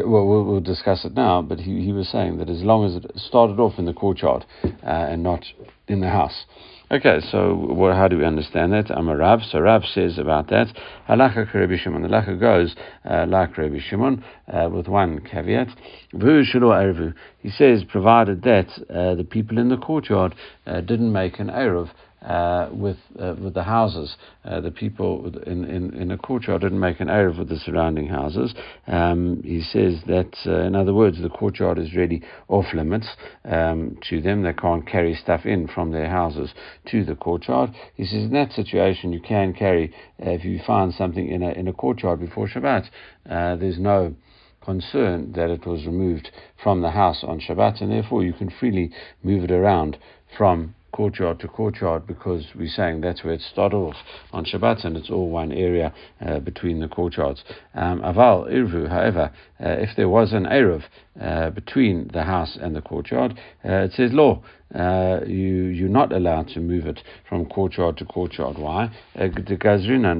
well, 0.05 0.25
well, 0.25 0.43
we'll 0.43 0.59
discuss 0.59 1.05
it 1.05 1.13
now, 1.13 1.41
but 1.41 1.59
he, 1.59 1.83
he 1.85 1.91
was 1.91 2.09
saying 2.09 2.37
that 2.37 2.49
as 2.49 2.61
long 2.61 2.85
as 2.85 2.95
it 2.95 3.11
started 3.15 3.59
off 3.59 3.77
in 3.77 3.85
the 3.85 3.93
courtyard 3.93 4.45
uh, 4.63 4.69
and 4.83 5.21
not 5.21 5.43
in 5.87 6.01
the 6.01 6.09
house. 6.09 6.45
Okay, 6.91 7.21
so 7.31 7.55
well, 7.69 7.95
how 7.95 8.09
do 8.09 8.17
we 8.17 8.25
understand 8.25 8.73
that? 8.73 8.91
I'm 8.91 9.07
a 9.07 9.15
Rav. 9.15 9.43
So 9.49 9.61
Rav 9.61 9.85
says 9.85 10.17
about 10.17 10.49
that, 10.49 10.67
halacha 11.07 11.53
Rabbi 11.53 11.77
Shimon. 11.77 12.01
The 12.01 12.09
halacha 12.09 12.37
goes 12.37 12.75
uh, 13.09 13.25
like 13.29 13.57
Rabbi 13.57 13.79
Shimon 13.79 14.21
uh, 14.51 14.67
with 14.69 14.89
one 14.89 15.21
caveat. 15.21 15.69
He 16.11 17.49
says, 17.49 17.85
provided 17.85 18.43
that 18.43 18.67
uh, 18.89 19.15
the 19.15 19.23
people 19.23 19.57
in 19.57 19.69
the 19.69 19.77
courtyard 19.77 20.35
uh, 20.67 20.81
didn't 20.81 21.13
make 21.13 21.39
an 21.39 21.47
eruv 21.47 21.91
uh, 22.21 22.69
with 22.71 22.97
uh, 23.19 23.35
with 23.41 23.53
the 23.53 23.63
houses. 23.63 24.15
Uh, 24.45 24.61
the 24.61 24.71
people 24.71 25.31
in, 25.47 25.65
in, 25.65 25.93
in 25.93 26.11
a 26.11 26.17
courtyard 26.17 26.61
didn't 26.61 26.79
make 26.79 26.99
an 26.99 27.07
eruv 27.07 27.39
with 27.39 27.49
the 27.49 27.57
surrounding 27.57 28.07
houses. 28.07 28.53
Um, 28.87 29.41
he 29.43 29.61
says 29.61 29.99
that, 30.07 30.35
uh, 30.45 30.61
in 30.61 30.75
other 30.75 30.93
words, 30.93 31.21
the 31.21 31.29
courtyard 31.29 31.79
is 31.79 31.95
really 31.95 32.21
off 32.47 32.65
limits 32.73 33.07
um, 33.45 33.97
to 34.09 34.21
them. 34.21 34.43
They 34.43 34.53
can't 34.53 34.87
carry 34.87 35.15
stuff 35.15 35.45
in 35.45 35.67
from 35.67 35.91
their 35.91 36.09
houses 36.09 36.53
to 36.91 37.03
the 37.03 37.15
courtyard. 37.15 37.71
He 37.95 38.05
says 38.05 38.23
in 38.23 38.33
that 38.33 38.51
situation 38.51 39.13
you 39.13 39.21
can 39.21 39.53
carry 39.53 39.93
uh, 40.23 40.31
if 40.31 40.45
you 40.45 40.59
find 40.65 40.93
something 40.93 41.27
in 41.27 41.41
a 41.41 41.51
in 41.51 41.67
a 41.67 41.73
courtyard 41.73 42.19
before 42.19 42.47
Shabbat. 42.47 42.87
Uh, 43.29 43.55
there's 43.55 43.79
no 43.79 44.15
concern 44.63 45.31
that 45.33 45.49
it 45.49 45.65
was 45.65 45.85
removed 45.85 46.29
from 46.61 46.81
the 46.81 46.91
house 46.91 47.23
on 47.23 47.39
Shabbat, 47.39 47.81
and 47.81 47.91
therefore 47.91 48.23
you 48.23 48.33
can 48.33 48.51
freely 48.59 48.91
move 49.23 49.43
it 49.43 49.51
around 49.51 49.97
from 50.37 50.75
courtyard 50.91 51.39
to 51.39 51.47
courtyard 51.47 52.05
because 52.05 52.45
we're 52.55 52.67
saying 52.67 53.01
that's 53.01 53.23
where 53.23 53.33
it 53.33 53.41
started 53.41 53.75
off 53.77 53.95
on 54.31 54.45
Shabbat 54.45 54.85
and 54.85 54.97
it's 54.97 55.09
all 55.09 55.29
one 55.29 55.51
area 55.51 55.93
uh, 56.25 56.39
between 56.39 56.79
the 56.79 56.87
courtyards. 56.87 57.43
Um, 57.75 58.01
aval 58.01 58.51
irvu, 58.51 58.89
however, 58.89 59.31
uh, 59.59 59.69
if 59.69 59.95
there 59.95 60.09
was 60.09 60.33
an 60.33 60.45
eruv 60.45 60.83
uh, 61.19 61.49
between 61.51 62.09
the 62.13 62.23
house 62.23 62.57
and 62.59 62.75
the 62.75 62.81
courtyard, 62.81 63.39
uh, 63.65 63.85
it 63.85 63.93
says 63.93 64.11
law. 64.13 64.43
Uh, 64.73 65.19
you 65.27 65.65
you're 65.65 65.89
not 65.89 66.13
allowed 66.13 66.47
to 66.47 66.61
move 66.61 66.85
it 66.85 67.01
from 67.27 67.45
courtyard 67.45 67.97
to 67.97 68.05
courtyard. 68.05 68.57
Why? 68.57 68.89
Uh, 69.19 69.27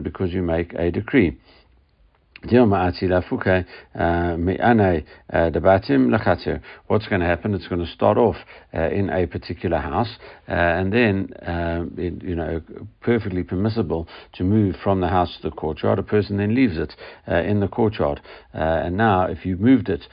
because 0.03 0.33
you 0.33 0.41
make 0.41 0.73
a 0.73 0.91
decree. 0.91 1.37
Uh, 2.43 2.47
uh, 5.29 5.49
What's 6.87 7.07
going 7.07 7.21
to 7.21 7.27
happen? 7.27 7.53
It's 7.53 7.67
going 7.67 7.85
to 7.85 7.91
start 7.91 8.17
off 8.17 8.35
uh, 8.73 8.89
in 8.89 9.09
a 9.11 9.27
particular 9.27 9.77
house, 9.77 10.17
uh, 10.47 10.51
and 10.51 10.91
then 10.91 11.33
it, 11.97 12.23
you 12.23 12.35
know 12.35 12.61
perfectly 13.01 13.43
permissible 13.43 14.07
to 14.33 14.43
move 14.43 14.75
from 14.83 15.01
the 15.01 15.07
house 15.07 15.37
to 15.37 15.49
the 15.49 15.55
courtyard. 15.55 15.99
A 15.99 16.03
person 16.03 16.37
then 16.37 16.55
leaves 16.55 16.77
it 16.77 16.95
uh, 17.27 17.43
in 17.43 17.59
the 17.59 17.67
courtyard, 17.67 18.21
uh, 18.55 18.57
and 18.57 18.97
now 18.97 19.25
if 19.25 19.45
you 19.45 19.55
moved 19.57 19.89
it 19.89 20.07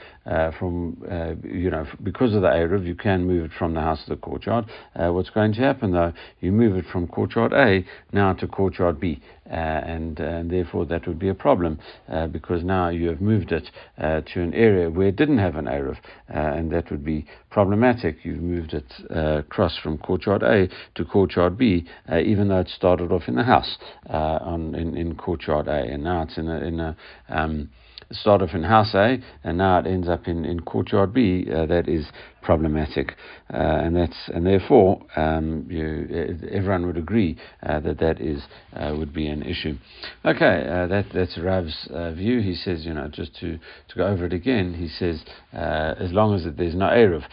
from 0.59 0.97
you 1.43 1.69
know 1.69 1.85
because 2.03 2.35
of 2.35 2.41
the 2.41 2.47
eruv, 2.47 2.85
you 2.85 2.95
can 2.95 3.25
move 3.25 3.45
it 3.45 3.51
from 3.57 3.73
the 3.73 3.81
house 3.81 4.03
to 4.03 4.11
the 4.11 4.15
courtyard. 4.15 4.65
what's 4.95 5.29
going 5.29 5.53
to 5.53 5.61
happen 5.61 5.91
though? 5.91 6.13
You 6.39 6.51
move 6.51 6.75
it 6.75 6.85
from 6.91 7.07
courtyard 7.07 7.53
A 7.53 7.85
now 8.11 8.33
to 8.33 8.47
courtyard 8.47 8.99
B, 8.99 9.21
and, 9.45 10.19
and 10.19 10.51
therefore 10.51 10.85
that 10.85 11.07
would 11.07 11.19
be 11.19 11.29
a 11.29 11.33
problem. 11.33 11.79
Uh, 12.07 12.27
because 12.27 12.63
now 12.63 12.89
you 12.89 13.07
have 13.07 13.21
moved 13.21 13.51
it 13.51 13.69
uh, 13.97 14.21
to 14.21 14.41
an 14.41 14.53
area 14.53 14.89
where 14.89 15.07
it 15.07 15.15
didn't 15.15 15.37
have 15.37 15.55
an 15.55 15.65
eruv, 15.65 15.97
uh, 15.97 16.37
and 16.37 16.71
that 16.71 16.89
would 16.89 17.03
be 17.03 17.25
problematic. 17.49 18.17
You've 18.23 18.41
moved 18.41 18.73
it 18.73 18.91
across 19.09 19.77
from 19.77 19.97
courtyard 19.97 20.43
A 20.43 20.67
to 20.95 21.05
courtyard 21.05 21.57
B, 21.57 21.85
even 22.11 22.49
though 22.49 22.59
it 22.59 22.69
started 22.69 23.11
off 23.11 23.23
in 23.27 23.35
the 23.35 23.43
house 23.43 23.77
on 24.09 24.75
in, 24.75 24.97
in 24.97 25.15
courtyard 25.15 25.67
A, 25.67 25.83
and 25.83 26.03
now 26.03 26.23
it's 26.23 26.37
in 26.37 26.49
a, 26.49 26.57
in 26.57 26.79
a 26.79 26.97
um, 27.29 27.69
started 28.11 28.49
off 28.49 28.55
in 28.55 28.63
house 28.63 28.93
A 28.95 29.17
and 29.43 29.57
now 29.57 29.79
it 29.79 29.87
ends 29.87 30.09
up 30.09 30.27
in, 30.27 30.45
in 30.45 30.61
courtyard 30.61 31.13
B, 31.13 31.47
uh, 31.53 31.65
that 31.67 31.87
is 31.87 32.07
problematic, 32.41 33.15
uh, 33.51 33.57
and 33.57 33.95
that's 33.95 34.29
and 34.31 34.45
therefore 34.45 35.01
um, 35.15 35.65
you, 35.69 36.07
everyone 36.51 36.85
would 36.85 36.97
agree 36.97 37.35
uh, 37.63 37.79
that 37.79 37.97
that 37.97 38.21
is 38.21 38.43
uh, 38.75 38.93
would 38.95 39.11
be 39.11 39.25
an 39.25 39.41
issue. 39.41 39.75
Okay, 40.23 40.67
uh, 40.69 40.85
that 40.85 41.05
that's 41.11 41.35
Rav's 41.35 41.87
uh, 41.91 42.11
view. 42.11 42.41
He 42.41 42.53
says, 42.53 42.85
you 42.85 42.93
know, 42.93 43.07
just 43.07 43.35
to, 43.39 43.57
to 43.57 43.95
go 43.95 44.05
over 44.05 44.25
it 44.27 44.33
again, 44.33 44.75
he 44.75 44.87
says 44.87 45.23
as 45.51 46.11
long 46.11 46.35
as 46.35 46.45
there's 46.57 46.75
no 46.75 46.89
eruv 46.89 47.23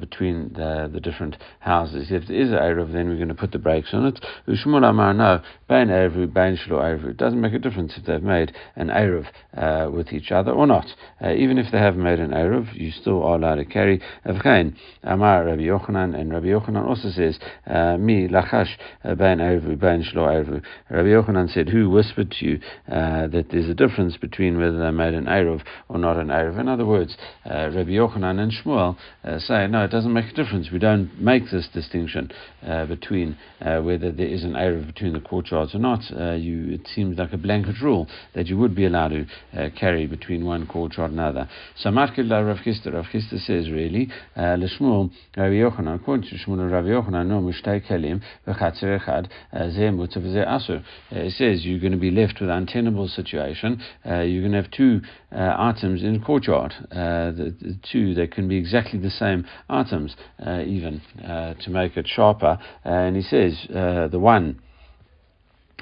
between 0.00 0.52
the, 0.54 0.90
the 0.90 1.00
different 1.00 1.36
houses, 1.60 2.06
if 2.10 2.26
there 2.26 2.40
is 2.40 2.48
an 2.50 2.56
eruv, 2.56 2.92
then 2.94 3.08
we're 3.08 3.16
going 3.16 3.28
to 3.28 3.34
put 3.34 3.52
the 3.52 3.58
brakes 3.58 3.90
on 3.92 4.06
it. 4.06 4.24
Ushmul 4.48 4.88
Amar 4.88 5.12
no, 5.12 5.42
bain 5.68 5.88
eruv, 5.88 6.32
bain 6.32 6.56
shlo 6.56 6.78
eruv. 6.78 7.04
It 7.04 7.18
doesn't 7.18 7.40
make 7.40 7.52
a 7.52 7.58
difference 7.58 7.92
if 7.98 8.06
they've 8.06 8.22
made 8.22 8.54
an 8.76 8.88
eruv 8.88 9.92
with 9.92 10.10
each 10.12 10.32
other 10.32 10.52
or 10.52 10.66
not. 10.66 10.86
even 11.22 11.58
if 11.58 11.70
they 11.70 11.78
have 11.78 11.96
made 11.96 12.18
an 12.18 12.30
eruv, 12.30 12.74
you 12.74 12.90
still 12.90 13.22
are 13.22 13.36
allowed 13.36 13.56
to 13.56 13.66
carry. 13.66 14.00
Again, 14.24 14.76
Amar 15.02 15.44
Rabbi 15.44 15.65
Yochanan, 15.66 16.18
and 16.18 16.32
Rabbi 16.32 16.46
Yochanan 16.46 16.86
also 16.86 17.10
says, 17.10 17.38
uh, 17.66 17.96
Mi 17.98 18.28
lachash 18.28 18.70
uh, 19.04 19.14
ben 19.14 19.38
ervu, 19.38 19.78
ben 19.78 20.02
shlo 20.02 20.26
ervu. 20.26 20.62
Rabbi 20.90 21.08
Yochanan 21.08 21.52
said, 21.52 21.68
who 21.68 21.90
whispered 21.90 22.30
to 22.32 22.46
you 22.46 22.60
uh, 22.88 23.26
that 23.28 23.46
there's 23.50 23.68
a 23.68 23.74
difference 23.74 24.16
between 24.16 24.58
whether 24.58 24.78
they 24.78 24.90
made 24.90 25.14
an 25.14 25.26
eruv 25.26 25.62
or 25.88 25.98
not 25.98 26.16
an 26.16 26.28
eruv? 26.28 26.58
In 26.58 26.68
other 26.68 26.86
words, 26.86 27.16
uh, 27.44 27.70
Rabbi 27.74 27.90
Yochanan 27.90 28.38
and 28.38 28.52
Shmuel 28.52 28.96
uh, 29.24 29.38
say, 29.38 29.66
no, 29.66 29.84
it 29.84 29.90
doesn't 29.90 30.12
make 30.12 30.32
a 30.32 30.34
difference. 30.34 30.70
We 30.70 30.78
don't 30.78 31.10
make 31.20 31.50
this 31.50 31.68
distinction 31.72 32.30
uh, 32.66 32.86
between 32.86 33.36
whether 33.60 34.12
there 34.12 34.26
is 34.26 34.44
an 34.44 34.52
eruv 34.52 34.86
between 34.86 35.12
the 35.12 35.20
courtyards 35.20 35.74
or 35.74 35.78
not. 35.78 36.02
you, 36.38 36.74
it 36.74 36.88
seems 36.94 37.18
like 37.18 37.32
a 37.32 37.38
blanket 37.38 37.76
rule 37.82 38.06
that 38.34 38.46
you 38.46 38.56
would 38.56 38.74
be 38.74 38.86
allowed 38.86 39.08
to 39.08 39.70
carry 39.78 40.06
between 40.06 40.44
one 40.44 40.66
courtyard 40.66 41.10
and 41.10 41.20
another. 41.20 41.48
So 41.76 41.90
Markil 41.90 42.30
Rav 42.30 42.58
Chisda, 42.58 42.92
Rav 42.92 43.06
Chisda 43.06 43.38
says 43.44 43.70
really, 43.70 44.08
Lishmuel, 44.36 45.10
Rabbi 45.36 45.55
Yochanan, 45.56 45.96
according 45.96 46.28
to 46.28 46.36
Shmuel 46.36 46.70
Rabbi 46.70 46.88
Yochanan, 46.88 47.26
no 47.26 47.40
mushtei 47.40 47.86
kelim 47.86 48.20
v'chatzer 48.46 49.00
echad 49.00 49.28
zeh 49.54 49.92
mutar 49.92 50.18
v'zeh 50.18 50.46
asur. 50.46 50.82
It 51.10 51.32
says 51.32 51.64
you're 51.64 51.80
going 51.80 51.92
to 51.92 51.98
be 51.98 52.10
left 52.10 52.40
with 52.40 52.50
an 52.50 52.56
untenable 52.56 53.08
situation. 53.08 53.80
Uh, 54.04 54.20
you're 54.20 54.42
going 54.42 54.52
to 54.52 54.62
have 54.62 54.70
two 54.70 55.00
uh, 55.32 55.54
items 55.58 56.02
in 56.02 56.14
the 56.14 56.24
courtyard. 56.24 56.74
Uh, 56.90 57.30
the, 57.32 57.54
the, 57.60 57.78
two 57.90 58.14
that 58.14 58.32
can 58.32 58.48
be 58.48 58.56
exactly 58.56 58.98
the 58.98 59.10
same 59.10 59.46
items, 59.68 60.16
uh, 60.44 60.62
even 60.66 61.00
uh, 61.24 61.54
to 61.54 61.70
make 61.70 61.96
it 61.96 62.06
sharper. 62.08 62.58
Uh, 62.84 62.88
and 62.88 63.16
he 63.16 63.22
says 63.22 63.66
the 63.68 64.18
one 64.18 64.60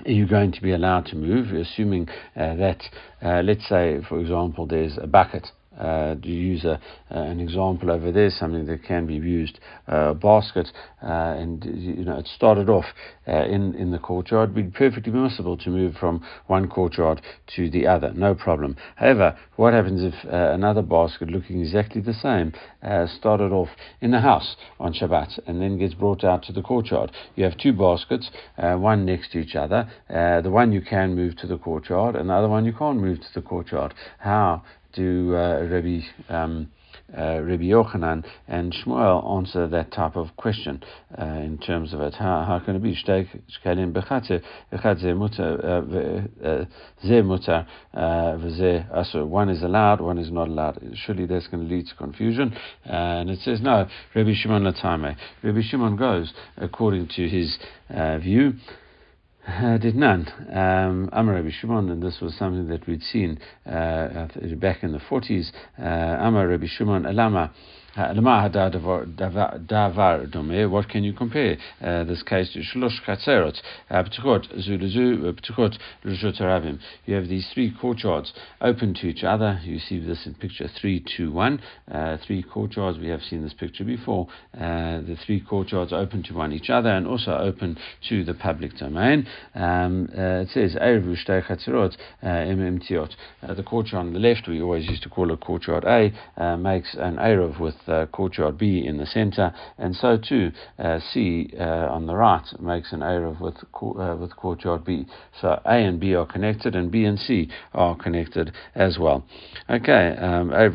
you're 0.06 0.26
going 0.26 0.52
to 0.52 0.62
be 0.62 0.72
allowed 0.72 1.06
to 1.06 1.16
move, 1.16 1.52
assuming 1.52 2.08
uh, 2.36 2.54
that, 2.56 2.82
uh, 3.22 3.42
let's 3.42 3.66
say, 3.68 4.00
for 4.08 4.20
example, 4.20 4.66
there's 4.66 4.98
a 5.00 5.06
bucket 5.06 5.48
uh, 5.78 6.14
to 6.14 6.28
use 6.28 6.64
a, 6.64 6.80
uh, 7.10 7.18
an 7.18 7.40
example 7.40 7.90
over 7.90 8.12
there, 8.12 8.30
something 8.30 8.66
that 8.66 8.84
can 8.84 9.06
be 9.06 9.14
used, 9.14 9.58
a 9.88 10.14
basket, 10.14 10.68
uh, 11.02 11.34
and 11.36 11.64
you 11.64 12.04
know 12.04 12.16
it 12.16 12.28
started 12.28 12.68
off 12.68 12.84
in 13.26 13.74
in 13.74 13.90
the 13.90 13.98
courtyard. 13.98 14.50
It'd 14.50 14.72
be 14.72 14.78
perfectly 14.78 15.10
permissible 15.10 15.56
to 15.58 15.70
move 15.70 15.96
from 15.96 16.24
one 16.46 16.68
courtyard 16.68 17.20
to 17.56 17.70
the 17.70 17.86
other, 17.86 18.12
no 18.12 18.34
problem. 18.34 18.76
However, 18.96 19.36
what 19.56 19.72
happens 19.72 20.02
if 20.02 20.14
another 20.24 20.82
basket 20.82 21.28
looking 21.28 21.60
exactly 21.60 22.00
the 22.00 22.14
same 22.14 22.52
started 23.18 23.52
off 23.52 23.68
in 24.00 24.10
the 24.10 24.20
house 24.20 24.56
on 24.78 24.92
Shabbat 24.94 25.40
and 25.46 25.60
then 25.60 25.78
gets 25.78 25.94
brought 25.94 26.24
out 26.24 26.42
to 26.44 26.52
the 26.52 26.62
courtyard? 26.62 27.10
You 27.34 27.44
have 27.44 27.58
two 27.58 27.72
baskets, 27.72 28.30
one 28.56 29.04
next 29.04 29.32
to 29.32 29.38
each 29.38 29.56
other. 29.56 29.88
the 30.08 30.50
one 30.50 30.72
you 30.72 30.82
can 30.82 31.14
move 31.14 31.36
to 31.38 31.46
the 31.46 31.58
courtyard, 31.58 32.16
and 32.16 32.30
the 32.30 32.34
other 32.34 32.48
one 32.48 32.64
you 32.64 32.72
can't 32.72 33.00
move 33.00 33.20
to 33.20 33.34
the 33.34 33.42
courtyard. 33.42 33.94
How 34.18 34.62
do 34.94 35.34
uh, 35.36 35.62
Rabbi 35.64 36.00
um, 36.28 36.70
uh, 37.16 37.40
Rabbi 37.42 37.64
Yochanan 37.64 38.24
and 38.48 38.72
Shmuel 38.72 39.38
answer 39.38 39.68
that 39.68 39.92
type 39.92 40.16
of 40.16 40.36
question 40.36 40.82
uh, 41.20 41.24
in 41.24 41.58
terms 41.58 41.92
of 41.92 42.00
it. 42.00 42.14
How, 42.14 42.60
can 42.64 42.76
it 42.76 42.82
be? 42.82 42.94
One 49.26 49.48
is 49.48 49.62
allowed, 49.62 50.00
one 50.00 50.18
is 50.18 50.30
not 50.30 50.48
allowed. 50.48 50.82
Surely 50.94 51.26
that's 51.26 51.46
going 51.48 51.68
to 51.68 51.74
lead 51.74 51.86
to 51.88 51.94
confusion. 51.94 52.56
And 52.84 53.30
it 53.30 53.40
says, 53.40 53.60
no, 53.60 53.86
Rabbi 54.14 54.32
Shimon 54.34 54.62
Latame. 54.62 55.16
Rabbi 55.42 55.60
Shimon 55.62 55.96
goes 55.96 56.32
according 56.56 57.08
to 57.16 57.28
his 57.28 57.58
uh, 57.90 58.18
view 58.18 58.54
uh, 59.46 59.78
did 59.78 59.94
none. 59.94 60.26
Um, 60.52 61.08
Amar 61.12 61.34
Rabbi 61.34 61.50
Shimon, 61.50 61.90
and 61.90 62.02
this 62.02 62.20
was 62.20 62.34
something 62.36 62.68
that 62.68 62.86
we'd 62.86 63.02
seen 63.02 63.38
uh, 63.66 64.28
back 64.56 64.82
in 64.82 64.92
the 64.92 65.00
40s. 65.10 65.50
Uh, 65.78 65.82
Amar 65.82 66.48
Rabbi 66.48 66.66
Shimon, 66.66 67.04
Alama. 67.04 67.52
What 67.96 68.16
can 70.88 71.04
you 71.04 71.12
compare 71.12 71.56
uh, 71.80 72.02
this 72.04 72.24
case 72.24 72.52
to? 72.52 72.58
P'tuchot 72.58 74.48
zuluzu, 74.52 75.32
p'tuchot 75.32 75.78
rishut 76.04 76.78
You 77.06 77.14
have 77.14 77.28
these 77.28 77.48
three 77.54 77.72
courtyards 77.80 78.32
open 78.60 78.94
to 78.94 79.06
each 79.06 79.22
other. 79.22 79.60
You 79.62 79.78
see 79.78 80.00
this 80.00 80.26
in 80.26 80.34
picture 80.34 80.68
three, 80.80 81.04
two, 81.16 81.30
one. 81.30 81.60
Uh, 81.88 82.16
three 82.26 82.42
courtyards. 82.42 82.98
We 82.98 83.10
have 83.10 83.22
seen 83.22 83.42
this 83.44 83.54
picture 83.54 83.84
before. 83.84 84.26
Uh, 84.52 85.00
the 85.02 85.16
three 85.24 85.40
courtyards 85.40 85.92
open 85.92 86.24
to 86.24 86.34
one 86.34 86.52
each 86.52 86.70
other 86.70 86.90
and 86.90 87.06
also 87.06 87.36
open 87.38 87.78
to 88.08 88.24
the 88.24 88.34
public 88.34 88.76
domain. 88.76 89.28
Um, 89.54 90.08
uh, 90.18 90.42
it 90.42 90.48
says 90.48 90.74
erev 90.74 91.04
shtei 91.24 91.44
chatzerot 91.46 91.96
uh, 92.24 93.54
The 93.54 93.62
courtyard 93.62 94.06
on 94.06 94.12
the 94.12 94.18
left, 94.18 94.48
we 94.48 94.60
always 94.60 94.88
used 94.88 95.04
to 95.04 95.08
call 95.08 95.32
it 95.32 95.40
courtyard 95.40 95.84
A, 95.84 96.12
uh, 96.36 96.56
makes 96.56 96.94
an 96.94 97.18
erev 97.18 97.60
with 97.60 97.76
uh, 97.83 97.83
uh, 97.86 98.06
courtyard 98.06 98.56
B 98.56 98.82
in 98.86 98.96
the 98.96 99.04
centre, 99.04 99.52
and 99.76 99.94
so 99.94 100.16
too 100.16 100.52
uh, 100.78 101.00
C 101.12 101.50
uh, 101.58 101.62
on 101.62 102.06
the 102.06 102.14
right 102.14 102.42
makes 102.58 102.92
an 102.92 103.00
Erev 103.00 103.40
with, 103.40 103.56
with 104.20 104.36
courtyard 104.36 104.86
B. 104.86 105.04
So 105.40 105.60
A 105.66 105.74
and 105.74 106.00
B 106.00 106.14
are 106.14 106.24
connected, 106.24 106.74
and 106.74 106.90
B 106.90 107.04
and 107.04 107.18
C 107.18 107.50
are 107.74 107.94
connected 107.94 108.52
as 108.74 108.98
well. 108.98 109.26
Okay, 109.68 110.16
um, 110.18 110.48
right? 110.48 110.72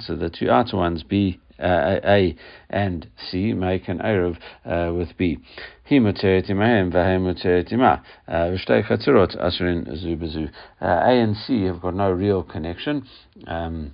So 0.00 0.16
the 0.16 0.30
two 0.30 0.50
outer 0.50 0.76
ones, 0.78 1.02
B 1.02 1.38
uh, 1.58 2.00
A 2.04 2.36
and 2.70 3.06
C 3.30 3.52
make 3.52 3.88
an 3.88 3.98
Erev 3.98 4.38
uh, 4.64 4.94
with 4.94 5.18
B. 5.18 5.38
He 5.84 5.98
mutetimahem 5.98 6.92
vahem 6.92 7.26
mutetima. 7.26 8.00
Vishtei 8.28 8.86
chatzurot 8.86 9.36
asrin 9.36 9.86
zubazu. 9.86 10.50
A 10.80 11.10
and 11.10 11.36
C 11.36 11.64
have 11.64 11.82
got 11.82 11.94
no 11.94 12.10
real 12.10 12.42
connection. 12.42 13.06
Um, 13.46 13.92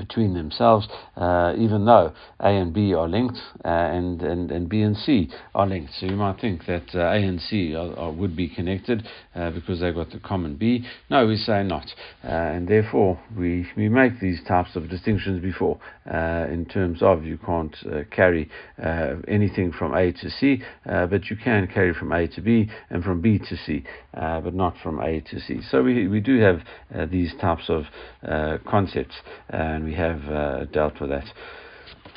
between 0.00 0.34
themselves, 0.34 0.88
uh, 1.16 1.52
even 1.58 1.84
though 1.84 2.12
A 2.40 2.48
and 2.48 2.72
B 2.72 2.94
are 2.94 3.06
linked 3.06 3.38
uh, 3.64 3.68
and, 3.68 4.22
and, 4.22 4.50
and 4.50 4.68
B 4.68 4.80
and 4.80 4.96
C 4.96 5.30
are 5.54 5.66
linked. 5.66 5.92
So 6.00 6.06
you 6.06 6.16
might 6.16 6.40
think 6.40 6.64
that 6.66 6.94
uh, 6.94 7.00
A 7.00 7.16
and 7.16 7.40
C 7.40 7.74
are, 7.74 7.94
are, 7.96 8.10
would 8.10 8.34
be 8.34 8.48
connected 8.48 9.06
uh, 9.34 9.50
because 9.50 9.80
they've 9.80 9.94
got 9.94 10.10
the 10.10 10.18
common 10.18 10.56
B. 10.56 10.86
No, 11.10 11.26
we 11.26 11.36
say 11.36 11.62
not. 11.62 11.86
Uh, 12.24 12.28
and 12.28 12.66
therefore, 12.66 13.20
we, 13.36 13.66
we 13.76 13.88
make 13.88 14.20
these 14.20 14.40
types 14.48 14.74
of 14.74 14.88
distinctions 14.88 15.42
before 15.42 15.78
in 16.06 16.66
terms 16.72 17.02
of 17.02 17.24
you 17.24 17.38
can't 17.38 17.76
carry 18.10 18.50
anything 19.28 19.70
from 19.70 19.94
A 19.94 20.10
to 20.12 20.30
C, 20.30 20.60
but 20.84 21.30
you 21.30 21.36
can 21.36 21.68
carry 21.68 21.94
from 21.94 22.10
A 22.10 22.26
to 22.28 22.40
B 22.40 22.68
and 22.88 23.04
from 23.04 23.20
B 23.20 23.38
to 23.38 23.56
C, 23.56 23.84
but 24.12 24.52
not 24.52 24.74
from 24.82 25.00
A 25.00 25.20
to 25.20 25.40
C. 25.40 25.60
So 25.70 25.82
we, 25.82 26.08
we 26.08 26.20
do 26.20 26.40
have 26.40 27.10
these 27.10 27.32
types 27.40 27.68
of 27.68 27.84
concepts. 28.66 29.14
and 29.50 29.84
we 29.84 29.89
have 29.94 30.28
uh, 30.28 30.64
dealt 30.66 31.00
with 31.00 31.10
that. 31.10 31.26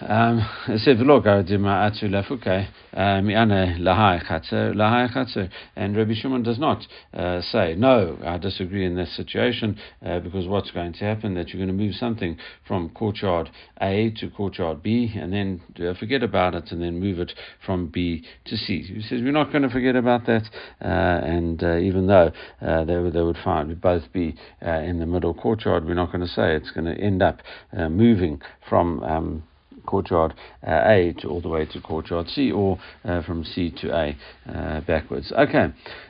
Um, 0.05 0.45
said 0.83 0.98
lefuke 0.98 2.67
mi'ane 2.93 3.79
lahai 3.79 4.22
chatzer 4.25 4.75
lahai 4.75 5.10
chatzer, 5.10 5.50
and 5.77 5.95
Rabbi 5.95 6.13
Shimon 6.13 6.43
does 6.43 6.60
not 6.60 6.86
uh, 7.13 7.39
say 7.39 7.75
no. 7.75 8.17
I 8.25 8.38
disagree 8.38 8.86
in 8.86 8.95
this 8.95 9.15
situation 9.15 9.79
uh, 10.05 10.19
because 10.19 10.45
what's 10.45 10.72
going 10.72 10.91
to 10.93 11.05
happen 11.05 11.36
that 11.36 11.50
you're 11.50 11.65
going 11.65 11.77
to 11.77 11.83
move 11.83 11.95
something 11.95 12.38
from 12.67 12.89
courtyard 12.89 13.50
A 13.79 14.12
to 14.17 14.29
courtyard 14.29 14.83
B 14.83 15.13
and 15.15 15.31
then 15.31 15.62
uh, 15.79 15.93
forget 15.93 16.22
about 16.22 16.53
it 16.53 16.72
and 16.72 16.81
then 16.81 17.00
move 17.00 17.19
it 17.19 17.31
from 17.65 17.88
B 17.88 18.25
to 18.45 18.57
C. 18.57 18.81
He 18.81 19.01
says 19.03 19.22
we're 19.22 19.31
not 19.31 19.53
going 19.53 19.63
to 19.63 19.69
forget 19.69 19.95
about 19.95 20.25
that, 20.25 20.50
uh, 20.81 20.86
and 20.86 21.63
uh, 21.63 21.77
even 21.77 22.07
though 22.07 22.33
uh, 22.62 22.83
they 22.83 23.10
they 23.10 23.22
would 23.22 23.38
find 23.41 23.79
both 23.79 24.12
be 24.12 24.36
in 24.62 25.00
the 25.00 25.05
middle 25.05 25.33
courtyard, 25.33 25.86
we're 25.86 25.93
not 25.93 26.12
going 26.12 26.25
to 26.25 26.27
say 26.27 26.55
it's 26.55 26.72
going 26.72 26.93
to 26.93 27.01
end 27.01 27.22
up 27.24 27.39
moving 27.72 28.41
from 28.67 29.01
um, 29.03 29.43
courtyard 29.86 30.34
uh, 30.66 30.82
A 30.86 31.13
to 31.20 31.28
all 31.30 31.42
the 31.42 31.50
way 31.50 31.66
to 31.66 31.82
courtyard 31.82 32.28
C, 32.30 32.52
or 32.52 32.80
uh, 33.06 33.22
from 33.24 33.44
C 33.44 33.72
to 33.82 33.92
A 33.96 34.18
uh, 34.50 34.82
backwards. 34.82 35.32
Okay. 35.32 35.68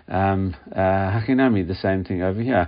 Um, 0.10 0.53
Hakinami, 0.75 1.65
the 1.65 1.75
same 1.75 2.03
thing 2.03 2.22
over 2.24 2.42
here. 2.42 2.68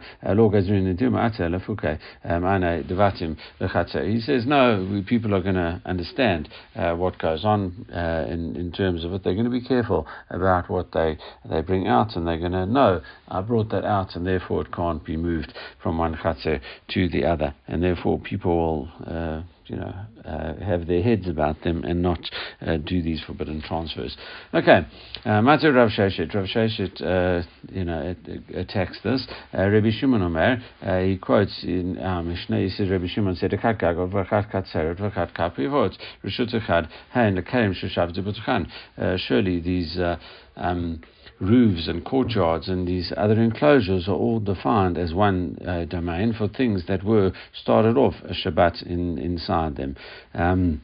He 4.05 4.21
says, 4.21 4.45
no, 4.45 5.03
people 5.05 5.35
are 5.35 5.41
going 5.41 5.55
to 5.55 5.81
understand 5.85 6.47
what 6.75 7.19
goes 7.19 7.43
on 7.43 7.85
in, 7.89 8.55
in 8.55 8.71
terms 8.71 9.03
of 9.03 9.11
it. 9.13 9.23
They're 9.23 9.33
going 9.33 9.45
to 9.45 9.51
be 9.51 9.59
careful 9.61 10.07
about 10.29 10.69
what 10.69 10.93
they, 10.93 11.17
they 11.49 11.61
bring 11.61 11.87
out, 11.87 12.15
and 12.15 12.25
they're 12.25 12.39
going 12.39 12.53
to 12.53 12.65
know, 12.65 13.01
I 13.27 13.41
brought 13.41 13.69
that 13.71 13.83
out, 13.83 14.15
and 14.15 14.25
therefore 14.25 14.61
it 14.61 14.71
can't 14.71 15.03
be 15.03 15.17
moved 15.17 15.53
from 15.83 15.97
one 15.97 16.15
chatzer 16.15 16.61
to 16.89 17.09
the 17.09 17.25
other. 17.25 17.53
And 17.67 17.83
therefore 17.83 18.17
people 18.17 18.55
will 18.55 18.89
uh, 19.05 19.43
you 19.67 19.75
know, 19.77 19.93
uh, 20.25 20.53
have 20.63 20.87
their 20.87 21.01
heads 21.01 21.27
about 21.27 21.61
them 21.63 21.83
and 21.83 22.01
not 22.01 22.19
uh, 22.61 22.77
do 22.77 23.01
these 23.01 23.21
forbidden 23.21 23.61
transfers. 23.61 24.15
Okay, 24.53 24.85
uh, 25.25 25.29
Matzah 25.41 25.73
Rav 25.73 25.89
Sheshet. 25.89 26.33
Rav 26.33 26.45
Sheshet, 26.45 27.01
uh, 27.01 27.45
you 27.71 27.83
know, 27.83 28.15
attacks 28.53 28.99
this. 29.03 29.25
Uh, 29.53 29.67
Rabbi 29.67 29.91
Shimon 29.91 30.21
Omer, 30.21 30.61
uh, 30.81 30.99
he 30.99 31.17
quotes 31.17 31.63
in 31.63 31.97
our 31.99 32.23
Mishnah, 32.23 32.59
he 32.59 32.69
says, 32.69 32.89
Rabbi 32.89 33.07
Shimon 33.07 33.35
said, 33.35 33.51
Echat 33.51 33.81
gagov, 33.81 34.11
v'chat 34.11 34.51
katzeret, 34.51 34.97
v'chat 34.97 35.33
kapivot, 35.35 35.97
rishut 36.23 36.53
echad, 36.53 36.89
hain 37.11 37.35
lekerim 37.35 37.73
sheshav 37.73 38.15
Uh 38.97 39.17
Surely 39.17 39.59
these 39.59 39.97
um, 40.57 41.01
roofs 41.39 41.87
and 41.87 42.05
courtyards 42.05 42.67
and 42.67 42.87
these 42.87 43.11
other 43.17 43.41
enclosures 43.41 44.07
are 44.07 44.15
all 44.15 44.39
defined 44.39 44.97
as 44.97 45.13
one 45.13 45.57
uh, 45.67 45.85
domain 45.85 46.33
for 46.33 46.47
things 46.47 46.83
that 46.87 47.03
were 47.03 47.31
started 47.53 47.97
off 47.97 48.13
a 48.23 48.33
Shabbat 48.33 48.85
in, 48.85 49.17
inside 49.17 49.75
them. 49.75 49.95
Um, 50.33 50.81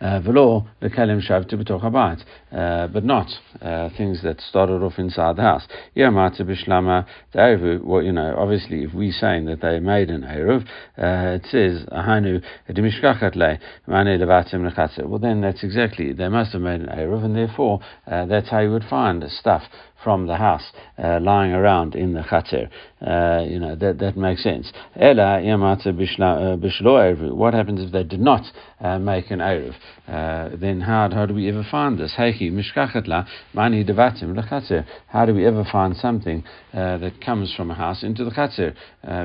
uh, 0.00 0.20
Velo 0.20 0.66
lekelim 0.82 1.20
shavtu 1.26 1.54
b'toch 1.54 1.82
habayit, 1.82 2.22
uh, 2.52 2.86
but 2.88 3.04
not 3.04 3.28
uh, 3.60 3.88
things 3.96 4.22
that 4.22 4.40
started 4.40 4.82
off 4.82 4.98
inside 4.98 5.36
the 5.36 5.42
house. 5.42 5.66
Yomata 5.96 6.42
b'shlama 6.42 7.06
de'eruv. 7.34 7.82
Well, 7.84 8.02
you 8.02 8.12
know, 8.12 8.34
obviously, 8.38 8.84
if 8.84 8.92
we're 8.94 9.12
saying 9.12 9.46
that 9.46 9.60
they 9.60 9.78
made 9.80 10.10
an 10.10 10.22
eruv, 10.22 10.62
uh, 10.98 11.36
it 11.36 11.46
says 11.50 11.84
ahanu 11.92 12.42
dimishkachat 12.68 13.36
le 13.36 13.58
mane 13.86 14.18
levatim 14.20 14.70
nechatze. 14.70 15.06
Well, 15.06 15.18
then 15.18 15.40
that's 15.40 15.64
exactly 15.64 16.12
they 16.12 16.28
must 16.28 16.52
have 16.52 16.62
made 16.62 16.80
an 16.80 16.88
eruv, 16.88 17.24
and 17.24 17.34
therefore 17.34 17.80
uh, 18.06 18.26
that's 18.26 18.50
how 18.50 18.60
you 18.60 18.70
would 18.70 18.84
find 18.84 19.24
stuff 19.30 19.62
from 20.02 20.26
the 20.26 20.36
house 20.36 20.72
uh, 21.02 21.18
lying 21.20 21.52
around 21.52 21.94
in 21.94 22.12
the 22.14 22.22
chater. 22.28 22.70
Uh, 23.00 23.44
you 23.44 23.58
know, 23.58 23.74
that, 23.74 23.98
that 23.98 24.16
makes 24.16 24.42
sense. 24.42 24.72
Yamata 24.96 25.88
uh, 25.88 27.34
What 27.34 27.54
happens 27.54 27.80
if 27.82 27.92
they 27.92 28.04
did 28.04 28.20
not 28.20 28.42
uh, 28.80 28.98
make 28.98 29.30
an 29.30 29.40
eruv? 29.40 29.74
Uh, 30.06 30.56
then 30.56 30.80
how, 30.80 31.10
how 31.10 31.26
do 31.26 31.34
we 31.34 31.48
ever 31.48 31.66
find 31.68 31.98
this? 31.98 32.14
Mani 32.16 33.84
devatim. 33.84 34.86
How 35.08 35.26
do 35.26 35.34
we 35.34 35.46
ever 35.46 35.64
find 35.70 35.96
something 35.96 36.44
uh, 36.72 36.98
that 36.98 37.20
comes 37.24 37.52
from 37.54 37.70
a 37.70 37.74
house 37.74 38.02
into 38.02 38.24
the 38.24 38.32
chater? 38.32 38.74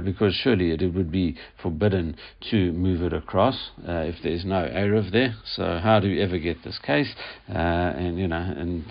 because 0.03 0.35
surely 0.35 0.71
it, 0.71 0.81
it, 0.81 0.93
would 0.93 1.11
be 1.11 1.35
forbidden 1.61 2.15
to 2.51 2.71
move 2.73 3.01
it 3.01 3.13
across 3.13 3.71
if 3.83 4.15
there's 4.23 4.45
no 4.45 4.69
eruv 4.71 5.11
there. 5.11 5.35
So 5.55 5.79
how 5.81 5.99
do 5.99 6.07
we 6.07 6.21
ever 6.21 6.37
get 6.37 6.63
this 6.63 6.77
case? 6.79 7.13
and 7.47 8.19
you 8.19 8.27
know, 8.27 8.37
and 8.37 8.85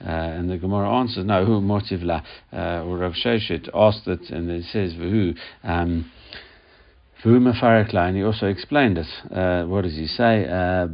and 0.00 0.50
the 0.50 0.58
Gemara 0.58 0.90
answers 0.90 1.07
no. 1.16 1.44
Who 1.44 1.60
motiv 1.60 2.02
la? 2.02 2.22
or 2.52 2.98
Rav 2.98 3.12
Sheshet 3.12 3.68
asked 3.74 4.06
it, 4.06 4.30
and 4.30 4.50
it 4.50 4.64
says 4.72 4.94
who. 4.94 5.34
Um, 5.62 6.10
and 7.24 8.16
he 8.16 8.22
also 8.22 8.46
explained 8.46 8.96
it. 8.96 9.06
Uh, 9.32 9.64
what 9.64 9.82
does 9.82 9.96
he 9.96 10.06
say? 10.06 10.44
Uh, 10.44 10.86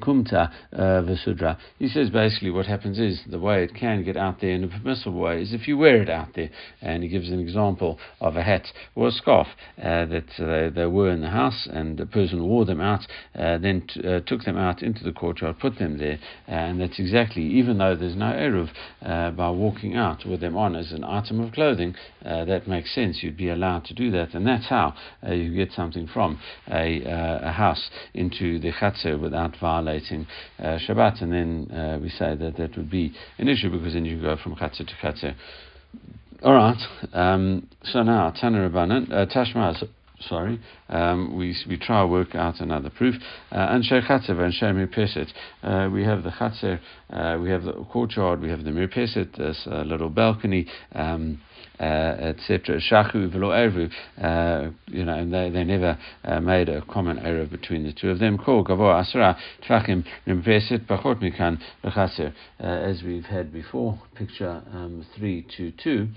kumta 0.00 0.50
uh, 0.72 1.02
vesudra. 1.02 1.56
He 1.78 1.88
says 1.88 2.10
basically 2.10 2.50
what 2.50 2.66
happens 2.66 2.98
is 2.98 3.22
the 3.30 3.38
way 3.38 3.64
it 3.64 3.74
can 3.74 4.04
get 4.04 4.16
out 4.16 4.42
there 4.42 4.50
in 4.50 4.64
a 4.64 4.68
permissible 4.68 5.20
way 5.20 5.40
is 5.40 5.54
if 5.54 5.66
you 5.66 5.78
wear 5.78 6.02
it 6.02 6.10
out 6.10 6.34
there. 6.34 6.50
And 6.82 7.02
he 7.02 7.08
gives 7.08 7.30
an 7.30 7.40
example 7.40 7.98
of 8.20 8.36
a 8.36 8.42
hat 8.42 8.66
or 8.94 9.08
a 9.08 9.10
scarf 9.10 9.46
uh, 9.78 10.04
that 10.06 10.26
they, 10.38 10.68
they 10.68 10.86
were 10.86 11.10
in 11.10 11.22
the 11.22 11.30
house 11.30 11.66
and 11.72 11.96
the 11.96 12.06
person 12.06 12.46
wore 12.46 12.66
them 12.66 12.80
out, 12.80 13.06
uh, 13.34 13.56
then 13.56 13.86
t- 13.88 14.06
uh, 14.06 14.20
took 14.26 14.42
them 14.42 14.58
out 14.58 14.82
into 14.82 15.02
the 15.02 15.12
courtyard, 15.12 15.58
put 15.58 15.78
them 15.78 15.96
there. 15.96 16.18
And 16.46 16.80
that's 16.80 16.98
exactly, 16.98 17.42
even 17.42 17.78
though 17.78 17.96
there's 17.96 18.16
no 18.16 18.32
Eruv, 18.32 18.70
by 19.36 19.50
walking 19.50 19.96
out 19.96 20.26
with 20.26 20.40
them 20.40 20.56
on 20.56 20.76
as 20.76 20.92
an 20.92 21.04
item 21.04 21.40
of 21.40 21.52
clothing, 21.52 21.94
that 22.22 22.68
makes 22.68 22.94
sense. 22.94 23.22
You'd 23.22 23.36
be 23.36 23.48
allowed 23.48 23.86
to 23.86 23.94
do 23.94 24.10
that. 24.10 24.34
And 24.34 24.46
that's 24.46 24.68
how 24.68 24.94
you 25.26 25.54
get 25.54 25.69
something 25.72 26.06
from 26.06 26.40
a, 26.68 27.04
uh, 27.04 27.48
a 27.48 27.52
house 27.52 27.90
into 28.14 28.58
the 28.58 28.72
Chatzir 28.72 29.20
without 29.20 29.56
violating 29.60 30.26
uh, 30.58 30.78
Shabbat, 30.86 31.22
and 31.22 31.32
then 31.32 31.76
uh, 31.76 31.98
we 32.00 32.08
say 32.08 32.34
that 32.36 32.56
that 32.56 32.76
would 32.76 32.90
be 32.90 33.12
an 33.38 33.48
issue 33.48 33.70
because 33.70 33.94
then 33.94 34.04
you 34.04 34.20
go 34.20 34.36
from 34.42 34.54
Chatzir 34.56 34.86
to 34.86 34.94
Chatzir. 35.02 35.34
All 36.42 36.54
right. 36.54 36.78
Um, 37.12 37.68
so 37.84 38.02
now 38.02 38.30
Tana 38.30 38.68
Rabbanan 38.68 39.12
uh, 39.12 39.26
Tashma. 39.26 39.86
Sorry, 40.28 40.60
um, 40.88 41.36
we 41.36 41.56
we 41.68 41.76
try 41.76 42.00
to 42.02 42.06
work 42.06 42.34
out 42.34 42.60
another 42.60 42.90
proof. 42.90 43.14
And 43.50 43.84
Chatzer 43.84 44.30
and 44.40 44.54
Mirpeset. 44.78 45.92
We 45.92 46.04
have 46.04 46.22
the 46.22 46.30
Chatzer, 46.30 46.80
uh, 47.10 47.38
we 47.40 47.50
have 47.50 47.64
the 47.64 47.72
courtyard, 47.90 48.40
we 48.40 48.50
have 48.50 48.64
the 48.64 48.70
Mirpeset, 48.70 49.36
this 49.36 49.66
uh, 49.70 49.82
little 49.82 50.10
balcony. 50.10 50.66
Um, 50.94 51.40
uh, 51.78 52.34
etc. 52.36 52.78
Shachu 52.78 53.32
v'lo 53.32 53.52
ervu, 53.54 53.90
uh, 54.22 54.70
you 54.88 55.02
know, 55.02 55.14
and 55.14 55.32
they, 55.32 55.48
they 55.48 55.64
never 55.64 55.98
uh, 56.24 56.38
made 56.38 56.68
a 56.68 56.82
common 56.82 57.18
error 57.20 57.46
between 57.46 57.84
the 57.84 57.92
two 57.92 58.10
of 58.10 58.18
them. 58.18 58.38
Asra 58.38 59.38
tvachim 59.66 60.04
nimpeset 60.26 60.86
pachot 60.86 61.22
mikan. 61.22 61.58
As 62.60 63.02
we've 63.02 63.24
had 63.24 63.50
before, 63.50 63.98
picture 64.14 64.62
um, 64.74 65.06
three 65.16 65.46
two 65.56 65.72
two 65.82 66.08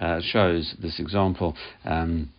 uh, 0.00 0.20
shows 0.22 0.76
this 0.80 1.00
example. 1.00 1.56
Um, 1.84 2.30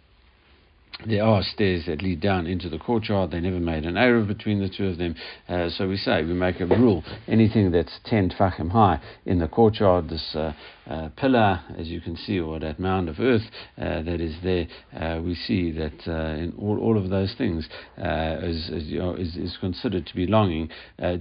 there 1.07 1.23
are 1.23 1.41
stairs 1.43 1.85
that 1.87 2.01
lead 2.01 2.19
down 2.19 2.45
into 2.45 2.69
the 2.69 2.77
courtyard. 2.77 3.31
They 3.31 3.39
never 3.39 3.59
made 3.59 3.85
an 3.85 3.95
Erev 3.95 4.27
between 4.27 4.59
the 4.59 4.69
two 4.69 4.87
of 4.87 4.97
them. 4.97 5.15
Uh, 5.47 5.69
so 5.69 5.87
we 5.87 5.95
say, 5.95 6.23
we 6.23 6.33
make 6.33 6.59
a 6.59 6.65
rule. 6.65 7.03
Anything 7.27 7.71
that's 7.71 7.99
10 8.05 8.31
tfachim 8.31 8.71
high 8.71 8.99
in 9.25 9.39
the 9.39 9.47
courtyard, 9.47 10.09
this 10.09 10.35
uh, 10.35 10.53
uh, 10.89 11.09
pillar, 11.15 11.61
as 11.77 11.87
you 11.87 12.01
can 12.01 12.15
see, 12.15 12.39
or 12.39 12.59
that 12.59 12.79
mound 12.79 13.09
of 13.09 13.19
earth 13.19 13.43
uh, 13.77 14.01
that 14.01 14.21
is 14.21 14.35
there, 14.43 14.67
uh, 14.99 15.21
we 15.21 15.35
see 15.35 15.71
that 15.71 16.07
uh, 16.07 16.35
in 16.35 16.53
all, 16.57 16.79
all 16.79 16.97
of 16.97 17.09
those 17.09 17.33
things 17.37 17.67
is, 17.97 18.69
is, 18.69 18.85
you 18.85 18.99
know, 18.99 19.13
is, 19.15 19.35
is, 19.35 19.57
considered 19.59 20.05
to 20.05 20.15
belonging, 20.15 20.69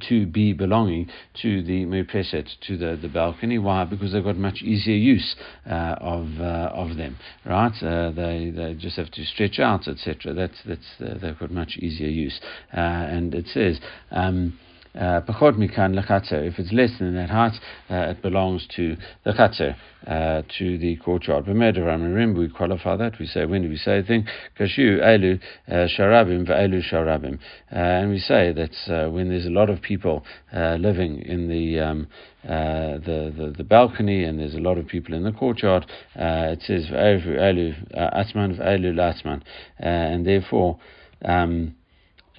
to 0.08 0.26
be 0.26 0.52
belonging 0.52 1.08
to 1.42 1.62
the 1.62 1.84
mirpeset, 1.84 2.48
to 2.60 2.76
the, 2.76 2.96
the 3.00 3.08
balcony. 3.08 3.58
Why? 3.58 3.84
Because 3.84 4.12
they've 4.12 4.22
got 4.22 4.36
much 4.36 4.62
easier 4.62 4.96
use 4.96 5.34
of, 5.66 6.28
of 6.40 6.96
them, 6.96 7.16
right? 7.44 7.72
they, 7.80 8.52
they 8.54 8.74
just 8.78 8.96
have 8.96 9.10
to 9.10 9.24
stretch 9.24 9.58
out 9.58 9.88
etc. 9.88 10.34
That's 10.34 10.58
that's 10.64 10.80
uh, 11.00 11.18
they've 11.20 11.38
got 11.38 11.50
much 11.50 11.76
easier 11.78 12.08
use. 12.08 12.40
Uh, 12.72 12.80
and 12.80 13.34
it 13.34 13.46
says. 13.52 13.78
Um, 14.10 14.58
uh, 14.94 15.20
if 15.26 16.58
it's 16.58 16.72
less 16.72 16.90
than 16.98 17.14
that 17.14 17.30
height, 17.30 17.54
uh, 17.90 18.10
it 18.10 18.22
belongs 18.22 18.66
to 18.76 18.96
the 19.24 19.32
chatzer, 19.32 19.76
uh, 20.06 20.42
to 20.58 20.78
the 20.78 20.96
courtyard. 20.96 21.46
Remember, 21.46 22.40
we 22.40 22.48
qualify 22.48 22.96
that. 22.96 23.18
We 23.18 23.26
say, 23.26 23.44
when 23.44 23.62
do 23.62 23.68
we 23.68 23.76
say 23.76 23.98
a 23.98 24.02
thing? 24.02 24.26
Kashu, 24.58 25.00
elu, 25.00 25.40
sharabim, 25.68 26.46
ve'elu 26.48 26.82
sharabim. 26.92 27.38
And 27.70 28.10
we 28.10 28.18
say 28.18 28.52
that 28.52 29.10
when 29.12 29.28
there's 29.28 29.46
a 29.46 29.50
lot 29.50 29.70
of 29.70 29.82
people 29.82 30.24
living 30.52 31.20
in 31.22 31.48
the, 31.48 31.80
um, 31.80 32.08
the, 32.42 33.32
the, 33.36 33.54
the 33.56 33.64
balcony 33.64 34.24
and 34.24 34.38
there's 34.38 34.54
a 34.54 34.60
lot 34.60 34.78
of 34.78 34.86
people 34.86 35.14
in 35.14 35.22
the 35.24 35.32
courtyard, 35.32 35.86
it 36.14 36.62
says, 36.62 36.86
atman, 36.90 38.56
ve'elu, 38.56 38.94
latman. 38.94 39.42
And 39.78 40.26
therefore, 40.26 40.78
um, 41.24 41.74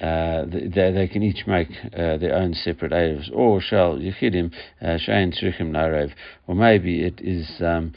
uh, 0.01 0.45
they, 0.45 0.91
they, 0.91 1.07
can 1.07 1.23
each 1.23 1.45
make 1.45 1.69
uh, 1.93 2.17
their 2.17 2.35
own 2.35 2.53
separate 2.53 2.91
Erevs, 2.91 3.29
or 3.33 3.59
shall 3.59 3.97
Yechidim 3.97 4.53
uh, 4.81 4.97
Shein 4.97 5.33
Tzrichim 5.33 5.71
Narev, 5.71 6.11
or 6.47 6.55
maybe 6.55 7.03
it 7.03 7.19
is 7.19 7.49
um, 7.59 7.93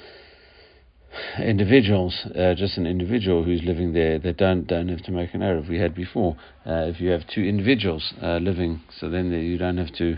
individuals, 1.38 2.26
uh, 2.36 2.54
just 2.54 2.76
an 2.76 2.86
individual 2.86 3.44
who's 3.44 3.62
living 3.62 3.92
there 3.92 4.18
that 4.18 4.36
don't 4.36 4.66
don't 4.66 4.88
have 4.88 5.02
to 5.02 5.12
make 5.12 5.32
an 5.32 5.42
Erev. 5.42 5.68
We 5.68 5.78
had 5.78 5.94
before, 5.94 6.36
uh, 6.66 6.90
if 6.90 7.00
you 7.00 7.10
have 7.10 7.22
two 7.32 7.42
individuals 7.42 8.12
uh, 8.20 8.38
living, 8.38 8.80
so 8.98 9.08
then 9.08 9.30
you 9.30 9.56
don't 9.56 9.78
have 9.78 9.92
to 9.98 10.16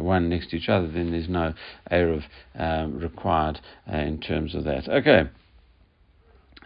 one 0.00 0.30
next 0.30 0.50
to 0.50 0.56
each 0.56 0.70
other, 0.70 0.88
then 0.88 1.10
there's 1.10 1.28
no 1.28 1.52
Erev 1.92 2.24
um, 2.58 2.98
required 2.98 3.60
in 3.86 4.20
terms 4.20 4.54
of 4.54 4.64
that. 4.64 4.88
Okay 4.88 5.28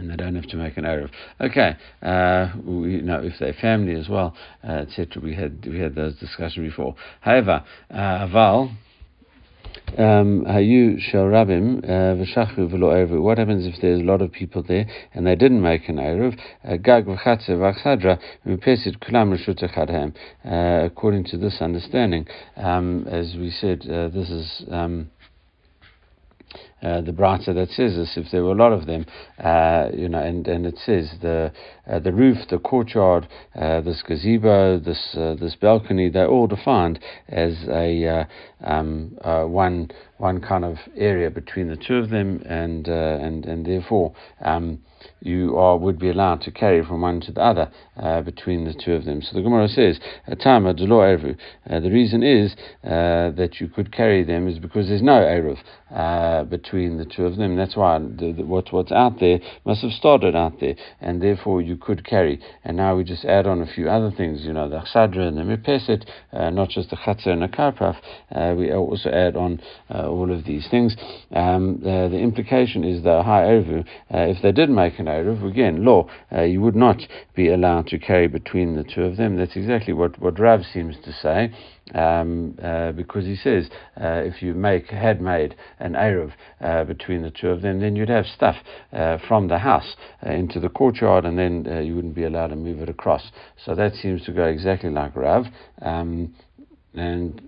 and 0.00 0.10
they 0.10 0.16
don't 0.16 0.34
have 0.34 0.46
to 0.46 0.56
make 0.56 0.76
an 0.76 0.84
Erev. 0.84 1.10
Okay, 1.40 1.76
uh, 2.02 2.52
we, 2.64 2.92
you 2.94 3.02
know, 3.02 3.22
if 3.22 3.34
they're 3.38 3.52
family 3.54 3.94
as 3.94 4.08
well, 4.08 4.34
uh, 4.66 4.84
etc. 4.84 5.22
We 5.22 5.34
had 5.34 5.66
we 5.66 5.78
had 5.78 5.94
those 5.94 6.16
discussions 6.16 6.68
before. 6.68 6.94
However, 7.20 7.64
uh, 7.90 8.26
Aval. 8.26 8.76
Um, 9.96 10.44
hayu 10.46 10.98
shel 11.00 11.24
rabim 11.24 11.84
uh, 11.84 12.14
v'lo 12.16 12.92
erev. 12.92 13.20
What 13.20 13.38
happens 13.38 13.66
if 13.66 13.80
there's 13.80 14.00
a 14.00 14.04
lot 14.04 14.22
of 14.22 14.32
people 14.32 14.62
there 14.62 14.86
and 15.14 15.26
they 15.26 15.36
didn't 15.36 15.62
make 15.62 15.88
an 15.88 15.96
erev? 15.96 16.38
Uh, 16.64 16.76
kulam 16.76 17.16
reshut 19.36 19.64
According 20.86 21.24
to 21.24 21.36
this 21.36 21.60
understanding, 21.60 22.26
um, 22.56 23.06
as 23.08 23.34
we 23.36 23.50
said, 23.50 23.82
uh, 23.88 24.08
this 24.08 24.30
is. 24.30 24.64
Um, 24.70 25.10
uh, 26.82 27.00
the 27.02 27.12
brata 27.12 27.52
that 27.52 27.68
says 27.70 27.94
this, 27.94 28.16
if 28.16 28.30
there 28.30 28.42
were 28.42 28.52
a 28.52 28.54
lot 28.54 28.72
of 28.72 28.86
them, 28.86 29.04
uh, 29.38 29.88
you 29.94 30.08
know, 30.08 30.18
and, 30.18 30.46
and 30.48 30.66
it 30.66 30.78
says 30.84 31.10
the 31.20 31.52
the 31.98 32.12
roof, 32.12 32.38
the 32.48 32.58
courtyard, 32.58 33.26
uh, 33.54 33.80
this 33.80 34.02
gazebo, 34.02 34.78
this 34.78 35.14
uh, 35.16 35.34
this 35.34 35.56
balcony, 35.56 36.08
they're 36.08 36.28
all 36.28 36.46
defined 36.46 36.98
as 37.28 37.54
a 37.68 38.26
um, 38.62 39.16
one 39.22 39.90
one 40.18 40.40
kind 40.40 40.64
of 40.64 40.76
area 40.96 41.30
between 41.30 41.68
the 41.68 41.76
two 41.76 41.96
of 41.96 42.10
them, 42.10 42.42
and 42.46 42.86
and 42.88 43.46
and 43.46 43.66
therefore. 43.66 44.14
Um, 44.40 44.80
you 45.20 45.56
are 45.56 45.76
would 45.76 45.98
be 45.98 46.10
allowed 46.10 46.40
to 46.42 46.50
carry 46.50 46.84
from 46.84 47.00
one 47.02 47.20
to 47.20 47.32
the 47.32 47.40
other 47.40 47.70
uh, 47.96 48.20
between 48.22 48.64
the 48.64 48.74
two 48.74 48.92
of 48.92 49.04
them. 49.04 49.22
So 49.22 49.36
the 49.36 49.42
Gemara 49.42 49.68
says, 49.68 49.98
"Tama 50.42 50.74
delo 50.74 51.00
eruv." 51.00 51.36
The 51.66 51.90
reason 51.90 52.22
is 52.22 52.54
uh, 52.84 53.30
that 53.30 53.60
you 53.60 53.68
could 53.68 53.92
carry 53.92 54.24
them 54.24 54.48
is 54.48 54.58
because 54.58 54.88
there's 54.88 55.02
no 55.02 55.20
eruv 55.20 55.58
uh, 55.94 56.44
between 56.44 56.98
the 56.98 57.04
two 57.04 57.24
of 57.24 57.36
them. 57.36 57.56
That's 57.56 57.76
why 57.76 57.98
the, 57.98 58.32
the, 58.36 58.44
what 58.44 58.72
what's 58.72 58.92
out 58.92 59.20
there 59.20 59.40
must 59.64 59.82
have 59.82 59.92
started 59.92 60.34
out 60.34 60.60
there, 60.60 60.74
and 61.00 61.22
therefore 61.22 61.62
you 61.62 61.76
could 61.80 62.04
carry. 62.04 62.40
And 62.64 62.76
now 62.76 62.96
we 62.96 63.04
just 63.04 63.24
add 63.24 63.46
on 63.46 63.60
a 63.60 63.66
few 63.66 63.88
other 63.88 64.10
things. 64.10 64.42
You 64.44 64.52
know, 64.52 64.68
the 64.68 64.80
chsadra 64.80 65.28
and 65.28 65.36
the 65.36 65.42
mirpeset, 65.42 66.06
uh, 66.32 66.50
not 66.50 66.68
just 66.70 66.90
the 66.90 66.96
chatzar 66.96 67.28
and 67.28 67.42
the 67.42 67.48
karpaf. 67.48 67.96
Uh, 68.34 68.54
we 68.56 68.72
also 68.72 69.10
add 69.10 69.36
on 69.36 69.60
uh, 69.92 70.08
all 70.08 70.32
of 70.32 70.44
these 70.44 70.68
things. 70.70 70.96
Um, 71.32 71.80
the 71.82 72.18
implication 72.18 72.84
is 72.84 73.02
the 73.02 73.22
high 73.22 73.42
eruv. 73.42 73.84
if 74.10 74.42
they 74.42 74.52
did 74.52 74.70
make 74.70 74.98
an 74.98 75.06
Erev, 75.06 75.48
again, 75.48 75.84
law, 75.84 76.08
uh, 76.32 76.42
you 76.42 76.60
would 76.60 76.76
not 76.76 76.98
be 77.34 77.48
allowed 77.48 77.86
to 77.88 77.98
carry 77.98 78.28
between 78.28 78.76
the 78.76 78.84
two 78.84 79.02
of 79.02 79.16
them. 79.16 79.36
That's 79.36 79.56
exactly 79.56 79.92
what, 79.92 80.20
what 80.20 80.38
Rav 80.38 80.64
seems 80.72 80.96
to 81.04 81.12
say. 81.12 81.52
Um, 81.94 82.56
uh, 82.62 82.92
because 82.92 83.24
he 83.24 83.36
says 83.36 83.68
uh, 84.00 84.22
if 84.24 84.42
you 84.42 84.54
make 84.54 84.90
had 84.90 85.20
made 85.20 85.56
an 85.78 85.94
Erev 85.94 86.32
uh, 86.60 86.84
between 86.84 87.22
the 87.22 87.30
two 87.30 87.48
of 87.48 87.62
them, 87.62 87.80
then 87.80 87.96
you'd 87.96 88.08
have 88.08 88.26
stuff 88.26 88.56
uh, 88.92 89.18
from 89.26 89.48
the 89.48 89.58
house 89.58 89.96
uh, 90.24 90.30
into 90.30 90.60
the 90.60 90.68
courtyard, 90.68 91.24
and 91.24 91.38
then 91.38 91.66
uh, 91.68 91.80
you 91.80 91.96
wouldn't 91.96 92.14
be 92.14 92.24
allowed 92.24 92.48
to 92.48 92.56
move 92.56 92.80
it 92.80 92.88
across. 92.88 93.30
So 93.64 93.74
that 93.74 93.94
seems 93.94 94.24
to 94.26 94.32
go 94.32 94.44
exactly 94.44 94.90
like 94.90 95.16
Rav, 95.16 95.46
um, 95.82 96.34
and 96.94 97.40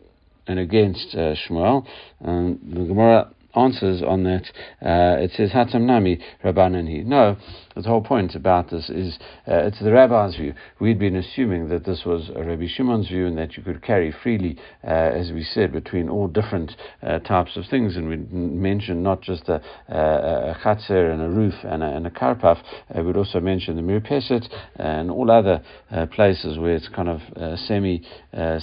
and 0.46 0.58
against 0.58 1.14
Shmuel. 1.14 1.86
Um, 2.24 2.58
the 2.64 2.84
Gemara 2.84 3.32
answers 3.54 4.02
on 4.02 4.24
that. 4.24 4.44
Uh, 4.80 5.20
it 5.20 5.30
says 5.36 5.50
Hatam 5.50 5.82
Nami 5.82 6.18
Rabbanani. 6.44 7.04
No, 7.04 7.36
the 7.74 7.82
whole 7.82 8.02
point 8.02 8.34
about 8.34 8.70
this 8.70 8.90
is 8.90 9.18
uh, 9.48 9.66
it's 9.66 9.80
the 9.80 9.92
rabbi's 9.92 10.36
view. 10.36 10.54
We'd 10.80 10.98
been 10.98 11.16
assuming 11.16 11.68
that 11.68 11.84
this 11.84 12.02
was 12.04 12.30
a 12.34 12.42
Rabbi 12.42 12.66
Shimon's 12.66 13.08
view 13.08 13.26
and 13.26 13.36
that 13.38 13.56
you 13.56 13.62
could 13.62 13.82
carry 13.82 14.14
freely, 14.22 14.58
uh, 14.84 14.90
as 14.90 15.32
we 15.32 15.42
said, 15.42 15.72
between 15.72 16.08
all 16.08 16.28
different 16.28 16.72
uh, 17.02 17.18
types 17.20 17.56
of 17.56 17.64
things. 17.70 17.96
And 17.96 18.08
we 18.08 18.16
mentioned 18.16 19.02
not 19.02 19.22
just 19.22 19.48
a, 19.48 19.62
a, 19.88 20.56
chatzer 20.62 21.12
and 21.12 21.22
a 21.22 21.28
roof 21.28 21.54
and 21.64 21.82
a, 21.82 21.86
and 21.86 22.06
a 22.06 22.10
karpaf. 22.10 22.62
Uh, 22.94 23.02
we'd 23.02 23.16
also 23.16 23.40
mention 23.40 23.76
the 23.76 23.82
mirpeset 23.82 24.48
and 24.76 25.10
all 25.10 25.30
other 25.30 25.62
uh, 25.90 26.06
places 26.06 26.58
where 26.58 26.74
it's 26.74 26.88
kind 26.88 27.08
of 27.08 27.20
semi 27.58 28.02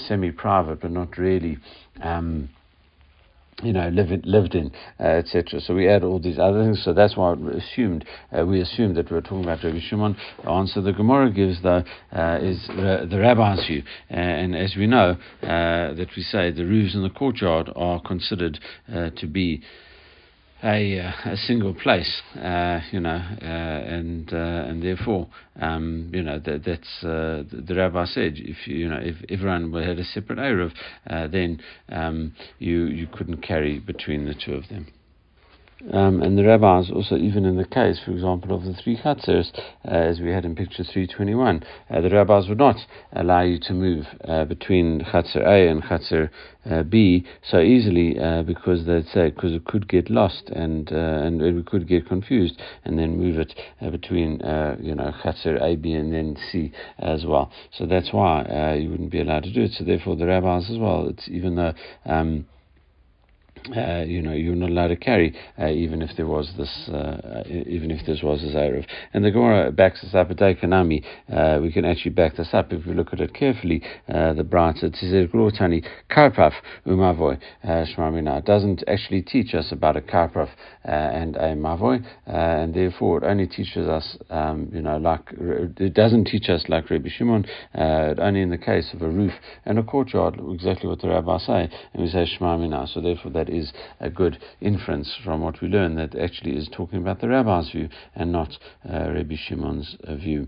semi 0.08 0.32
private, 0.32 0.82
but 0.82 0.92
not 0.92 1.18
really. 1.18 1.58
Um, 2.02 2.50
you 3.64 3.74
know, 3.74 3.90
lived, 3.90 4.26
lived 4.26 4.56
in, 4.56 4.72
uh, 5.00 5.04
etc. 5.04 5.60
So 5.62 5.76
we 5.76 5.88
add 5.88 6.04
all 6.04 6.20
these 6.20 6.40
other 6.40 6.64
things. 6.64 6.82
So 6.84 6.94
that's 6.94 7.16
why 7.18 7.34
we 7.34 7.52
assumed 7.52 8.06
uh, 8.38 8.46
we 8.46 8.62
assumed 8.62 8.96
that 8.98 9.12
we 9.12 9.18
are 9.18 9.22
talking 9.22 9.44
about 9.44 9.64
Rabbi 9.64 9.80
Shimon. 9.80 10.16
The 10.44 10.50
answer 10.50 10.82
the 10.82 10.94
Gemara 10.94 11.32
gives 11.32 11.62
though 11.62 11.84
uh, 12.14 12.40
is 12.42 12.66
the, 12.68 13.08
the 13.10 13.20
rabbi's 13.20 13.66
view, 13.66 13.84
and 14.10 14.56
as 14.56 14.76
we 14.76 14.88
know 14.88 15.18
uh, 15.44 15.94
that 15.94 16.08
we 16.16 16.24
say 16.24 16.52
the 16.52 16.66
roofs 16.66 16.96
in 16.96 17.04
the 17.04 17.10
courtyard 17.10 17.72
are 17.76 18.02
considered 18.02 18.60
uh, 18.94 19.10
to 19.18 19.28
be 19.28 19.62
a, 20.64 21.00
uh, 21.00 21.32
a 21.32 21.38
single 21.38 21.74
place, 21.74 22.22
uh, 22.36 22.80
you 22.92 23.00
know, 23.00 23.22
uh, 23.42 23.46
and 23.46 24.32
uh, 24.34 24.36
and 24.36 24.84
therefore, 24.84 25.28
um, 25.62 26.10
you 26.14 26.22
know, 26.22 26.40
that, 26.40 26.64
that's 26.66 27.04
uh, 27.04 27.44
the, 27.52 27.76
rabbi 27.76 28.06
said 28.06 28.34
if 28.36 28.68
you 28.68 28.90
know 28.90 29.00
if 29.02 29.16
everyone 29.30 29.72
had 29.74 30.00
a 30.00 30.04
separate 30.04 30.40
erev, 30.40 30.72
uh, 31.10 31.28
then 31.28 31.62
um, 31.90 32.34
you 32.60 32.86
you 32.86 33.08
couldn't 33.08 33.42
carry 33.42 33.80
between 33.80 34.26
the 34.26 34.34
two 34.34 34.54
of 34.54 34.68
them. 34.70 34.88
Um, 35.94 36.22
and 36.22 36.38
the 36.38 36.44
rabbis 36.44 36.92
also, 36.92 37.16
even 37.16 37.46
in 37.46 37.56
the 37.56 37.66
case, 37.66 38.02
for 38.04 38.12
example, 38.12 38.54
of 38.54 38.66
the 38.66 38.74
three 38.74 38.98
chatzers, 38.98 39.52
uh, 39.86 39.92
as 39.92 40.20
we 40.20 40.30
had 40.30 40.44
in 40.44 40.54
picture 40.54 40.84
321, 40.84 41.64
uh, 41.90 42.02
the 42.02 42.10
rabbis 42.10 42.50
would 42.50 42.58
not 42.58 42.76
allow 43.14 43.42
you 43.42 43.58
to 43.62 43.74
move 43.74 44.06
uh, 44.28 44.44
between 44.44 45.00
chatzer 45.00 45.42
A 45.42 45.70
and 45.70 45.82
chatzer 45.82 46.30
uh, 46.70 46.84
B 46.84 47.26
so 47.50 47.62
easily 47.62 48.20
uh, 48.20 48.44
because 48.44 48.86
they'd 48.86 49.08
say 49.08 49.30
because 49.30 49.54
it 49.54 49.64
could 49.64 49.88
get 49.88 50.10
lost 50.10 50.50
and 50.50 50.92
uh, 50.92 50.96
and 50.96 51.42
we 51.42 51.64
could 51.64 51.88
get 51.88 52.08
confused 52.08 52.62
and 52.84 53.00
then 53.00 53.18
move 53.18 53.40
it 53.40 53.54
between 53.92 54.32
you 54.82 54.96
know 54.96 55.14
chatzer 55.24 55.62
A, 55.62 55.78
B, 55.78 55.94
and 55.94 56.14
then 56.14 56.36
C 56.52 56.74
as 56.98 57.26
well. 57.26 57.52
So 57.72 57.86
that's 57.86 58.12
why 58.12 58.76
you 58.76 58.90
wouldn't 58.90 59.12
be 59.12 59.22
allowed 59.22 59.44
to 59.44 59.54
do 59.54 59.62
it. 59.62 59.72
So 59.72 59.86
therefore, 59.86 60.18
the 60.18 60.28
rabbis 60.28 60.70
as 60.70 60.78
well. 60.78 61.08
It's 61.08 61.30
even 61.30 61.56
though 61.56 61.74
um, 62.06 62.46
uh, 63.76 64.04
you 64.06 64.22
know, 64.22 64.34
you're 64.34 64.56
not 64.56 64.70
allowed 64.70 64.88
to 64.88 64.96
carry, 64.96 65.36
uh, 65.60 65.68
even 65.68 66.02
if 66.02 66.16
there 66.18 66.28
was 66.28 66.52
this, 66.58 66.90
uh, 66.90 67.44
even 67.48 67.92
if 67.92 68.06
this 68.06 68.22
was 68.24 68.44
a 68.44 68.48
Erev. 68.48 68.86
And 69.14 69.24
the 69.24 69.32
Gemara 69.32 69.72
backs 69.72 70.04
us 70.04 70.14
up 70.14 70.32
at 70.32 70.38
Daikanami. 70.38 71.04
Uh, 71.32 71.60
we 71.62 71.72
can 71.72 71.86
actually 71.86 72.12
back 72.12 72.36
this 72.36 72.50
up 72.54 72.72
if 72.74 72.86
we 72.86 72.94
look 72.94 73.14
at 73.14 73.20
it 73.20 73.34
carefully. 73.34 73.82
Uh, 74.08 74.34
the 74.34 74.44
Brata 74.44 74.90
Tzizer 74.90 75.28
Glotani 75.32 75.86
Karpaf 76.10 76.54
Umavoy 76.86 77.40
Shmarmina 77.64 78.44
doesn't 78.44 78.84
actually 78.88 79.22
teach 79.22 79.54
us 79.54 79.72
about 79.72 79.98
a 79.98 80.02
Karpaf 80.02 80.50
and 80.84 81.36
a 81.36 81.56
Mavoy, 81.56 82.04
and 82.26 82.74
therefore 82.74 83.20
it 83.20 83.24
only 83.24 83.48
teaches 83.48 83.88
us, 83.88 84.18
um, 84.30 84.70
you 84.74 84.82
know, 84.82 84.98
like 84.98 85.22
it 85.32 85.94
doesn't 85.94 86.26
teach 86.26 86.50
us 86.50 86.66
like 86.68 86.90
Rabbi 86.90 87.10
Shimon. 87.10 87.46
only 87.76 88.42
in 88.42 88.50
the 88.50 88.58
case 88.58 88.92
of 88.94 89.02
a 89.02 89.10
roof 89.10 89.34
and 89.66 89.78
a 89.78 89.84
courtyard, 89.84 90.40
exactly 90.52 90.90
what 90.90 91.02
the 91.02 91.10
rabbis 91.10 91.46
say, 91.46 91.70
and 91.94 92.04
we 92.04 92.10
say 92.10 92.26
Shmarmina. 92.26 92.88
So 92.94 93.02
therefore 93.02 93.32
that 93.32 93.49
is 93.50 93.74
a 94.00 94.10
good 94.10 94.38
inference 94.62 95.18
from 95.24 95.42
what 95.42 95.62
we 95.62 95.68
learn 95.68 95.96
that 95.96 96.18
actually 96.18 96.56
is 96.56 96.70
talking 96.72 97.00
about 97.00 97.22
the 97.22 97.28
rabbi's 97.28 97.70
view 97.72 97.90
and 98.16 98.32
not 98.32 98.58
uh, 98.88 99.12
Rabbi 99.12 99.36
Shimon's 99.36 99.98
uh, 100.04 100.16
view. 100.16 100.48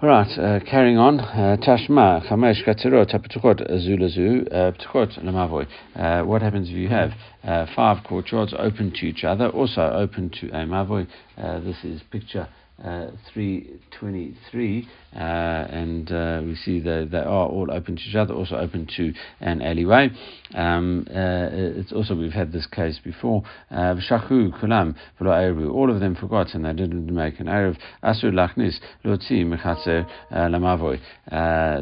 All 0.00 0.08
right, 0.08 0.38
uh, 0.38 0.60
carrying 0.64 0.96
on. 0.96 1.18
Uh, 1.18 1.56
Tashma, 1.60 2.24
chamesh 2.30 2.64
katzirot, 2.64 3.12
haptuchot 3.12 3.68
zulazu, 3.68 4.48
ptuchot 4.48 5.18
lemavoy. 5.24 5.66
Uh, 5.96 6.24
what 6.24 6.40
happens 6.40 6.68
if 6.68 6.76
you 6.76 6.88
have 6.88 7.10
uh, 7.42 7.66
five 7.74 8.04
courtyards 8.04 8.54
open 8.56 8.92
to 8.92 9.06
each 9.06 9.24
other, 9.24 9.48
also 9.48 9.82
open 9.82 10.30
to 10.30 10.48
a 10.50 10.64
mavoy? 10.64 11.04
this 11.36 11.82
is 11.82 12.00
picture 12.12 12.48
uh, 12.82 13.10
323, 13.34 14.88
uh, 15.14 15.18
and 15.18 16.12
uh, 16.12 16.40
we 16.44 16.54
see 16.54 16.78
that 16.78 17.08
they 17.10 17.18
are 17.18 17.48
all 17.48 17.68
open 17.72 17.96
to 17.96 18.02
each 18.02 18.14
other, 18.14 18.32
also 18.34 18.56
open 18.56 18.86
to 18.96 19.12
an 19.40 19.60
alleyway. 19.62 20.08
Um, 20.54 21.04
uh, 21.10 21.48
it's 21.50 21.92
also, 21.92 22.14
we've 22.14 22.32
had 22.32 22.52
this 22.52 22.66
case 22.66 23.00
before. 23.02 23.42
Uh, 23.70 23.96
kulam 24.08 24.94
all 25.20 25.90
of 25.90 26.00
them 26.00 26.14
forgot 26.14 26.54
and 26.54 26.64
they 26.64 26.72
didn't 26.72 27.12
make 27.12 27.40
an 27.40 27.46
Erev. 27.46 27.76
Asur 28.04 28.32
lachnis, 28.32 28.76
lotzi 29.04 29.44
mechatzer 29.44 30.08
lamavoy. 30.32 31.00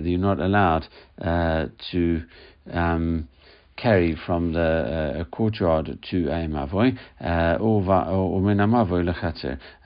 You're 0.02 0.18
not 0.18 0.40
allowed 0.40 0.87
to. 1.92 2.22
Um, 2.72 3.28
carry 3.77 4.17
from 4.27 4.53
the 4.53 4.61
uh, 5.21 5.25
courtyard 5.25 5.99
to 6.11 6.29
a 6.29 6.47
uh, 7.21 7.57
or 7.61 8.41
min 8.41 8.61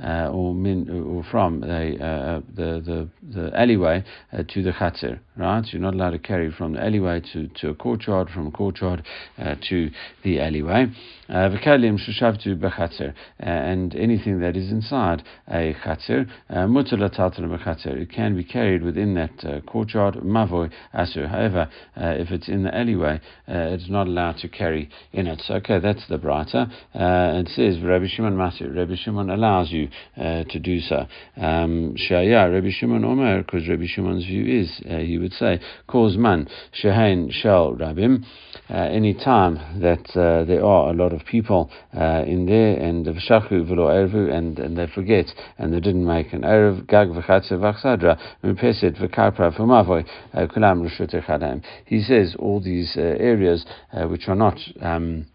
uh, 0.02 0.30
or 0.32 0.54
min 0.54 0.88
or 0.88 1.24
from 1.30 1.60
the 1.60 1.96
uh, 2.02 2.40
the 2.54 2.80
the, 2.80 3.08
the 3.34 3.50
alleyway 3.58 4.04
uh, 4.32 4.42
to 4.48 4.62
the 4.62 4.72
chatzer. 4.72 5.18
Right, 5.36 5.64
you're 5.72 5.82
not 5.82 5.94
allowed 5.94 6.10
to 6.10 6.18
carry 6.18 6.50
from 6.52 6.74
the 6.74 6.84
alleyway 6.84 7.20
to, 7.32 7.48
to 7.60 7.70
a 7.70 7.74
courtyard, 7.74 8.28
from 8.30 8.46
a 8.48 8.50
courtyard 8.50 9.04
uh, 9.38 9.54
to 9.68 9.90
the 10.22 10.40
alleyway. 10.40 10.86
V'kalim 11.30 11.98
shushavtu 11.98 12.58
bechatzer, 12.58 13.14
and 13.38 13.94
anything 13.94 14.40
that 14.40 14.56
is 14.56 14.70
inside 14.70 15.22
a 15.48 15.74
chatzer, 15.84 16.28
mutar 16.50 16.98
bechatzer, 16.98 17.96
it 17.96 18.10
can 18.10 18.36
be 18.36 18.44
carried 18.44 18.82
within 18.82 19.14
that 19.14 19.64
courtyard. 19.66 20.14
Mavoy 20.16 20.70
asur. 20.94 21.28
However, 21.28 21.68
if 21.96 22.30
it's 22.30 22.48
in 22.48 22.64
the 22.64 22.74
alleyway, 22.74 23.20
it's 23.46 23.88
not 23.88 24.06
allowed 24.06 24.38
to 24.38 24.48
carry 24.48 24.88
in 25.12 25.26
it. 25.26 25.40
So, 25.46 25.54
okay, 25.54 25.78
that's 25.78 26.06
the 26.08 26.18
brata. 26.18 26.70
Uh, 26.94 27.40
it 27.40 27.48
says 27.48 27.80
Rabbi 27.82 28.06
Shimon 28.08 28.36
Masir. 28.36 28.74
Rabbi 28.74 28.94
Shimon 28.96 29.30
allows 29.30 29.70
you 29.70 29.88
uh, 30.16 30.44
to 30.44 30.58
do 30.58 30.80
so. 30.80 31.06
Um, 31.36 31.94
Shaya, 31.96 32.52
Rabbi 32.52 32.70
Shimon 32.70 33.04
Omer, 33.04 33.42
because 33.42 33.68
Rabbi 33.68 33.86
Shimon's 33.86 34.24
view 34.24 34.60
is, 34.60 34.82
uh, 34.90 34.98
he 34.98 35.18
would 35.18 35.32
say, 35.32 35.60
cause 35.86 36.16
man, 36.16 36.48
Shehain 36.82 37.32
Shal 37.32 37.74
Rabim, 37.74 38.24
uh, 38.68 38.74
any 38.74 39.14
time 39.14 39.80
that 39.80 40.10
uh, 40.18 40.44
there 40.44 40.64
are 40.64 40.90
a 40.90 40.92
lot 40.92 41.12
of 41.12 41.19
people 41.26 41.70
uh, 41.96 42.24
in 42.26 42.46
there 42.46 42.76
and 42.76 43.06
Ervu 43.06 44.32
and, 44.32 44.58
they 44.76 44.86
forget 44.86 45.26
and 45.58 45.72
they 45.72 45.80
didn't 45.80 46.06
make 46.06 46.32
an 46.32 46.42
Erev, 46.42 46.86
Gag 46.86 47.08
V'chatze 47.08 47.52
V'chsadra, 47.52 48.18
V'mavoy, 48.44 50.06
Kulam 50.34 51.62
He 51.84 52.00
says 52.02 52.36
all 52.38 52.60
these 52.60 52.96
areas 52.96 53.66
uh, 53.92 54.06
which 54.06 54.28
are 54.28 54.34
not 54.34 54.58
um, 54.80 55.26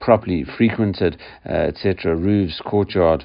properly 0.00 0.44
frequented, 0.56 1.18
uh, 1.46 1.52
etc., 1.52 2.14
roofs, 2.14 2.60
courtyard, 2.64 3.24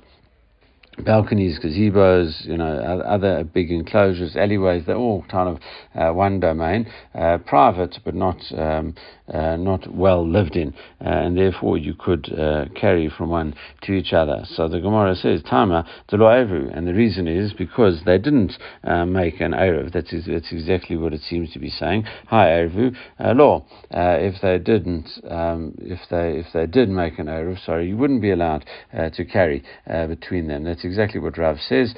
balconies, 1.00 1.60
gazebos, 1.60 2.46
you 2.46 2.58
know, 2.58 3.02
other 3.02 3.44
big 3.44 3.72
enclosures, 3.72 4.36
alleyways, 4.36 4.86
they're 4.86 4.96
all 4.96 5.24
kind 5.30 5.50
of 5.50 5.60
uh, 5.96 6.14
one 6.14 6.40
domain, 6.40 6.86
uh, 7.16 7.38
private 7.46 7.98
but 8.06 8.16
not 8.16 8.38
um, 8.58 8.94
uh, 9.34 9.56
not 9.56 9.92
well 9.94 10.28
lived 10.28 10.56
in, 10.56 10.74
uh, 11.00 11.08
and 11.08 11.38
therefore 11.38 11.78
you 11.78 11.94
could 11.94 12.32
uh, 12.38 12.66
carry 12.80 13.10
from 13.10 13.30
one 13.30 13.56
to 13.82 13.94
each 13.94 14.14
other. 14.14 14.44
So 14.46 14.68
the 14.68 14.80
Gemara 14.80 15.16
says, 15.16 15.42
Tama 15.50 15.88
Erev, 16.12 16.78
and 16.78 16.88
the 16.88 16.94
reason 16.94 17.28
is 17.28 17.54
because 17.54 18.02
they 18.06 18.18
didn't 18.18 18.54
uh, 18.84 19.06
make 19.06 19.40
an 19.40 19.54
Erev. 19.54 19.94
That's, 19.94 20.12
that's 20.12 20.52
exactly 20.52 20.98
what 20.98 21.14
it 21.14 21.22
seems 21.22 21.52
to 21.54 21.60
be 21.60 21.70
saying. 21.70 22.04
Hi 22.28 22.48
Erevu, 22.48 22.96
law. 23.20 23.66
if 23.90 24.42
they 24.42 24.60
didn't, 24.60 25.10
um, 25.30 25.76
if 25.80 26.00
they 26.10 26.40
if 26.40 26.48
they 26.54 26.66
did 26.66 26.90
make 26.90 27.18
an 27.18 27.28
Erev, 27.28 27.64
sorry, 27.66 27.88
you 27.88 27.98
wouldn't 27.98 28.22
be 28.22 28.32
allowed 28.32 28.66
to 28.94 29.26
carry 29.26 29.64
between 29.88 30.48
them. 30.48 30.64
That's 30.64 30.83
exactly 30.86 31.20
what 31.20 31.38
Rav 31.38 31.58
says, 31.60 31.94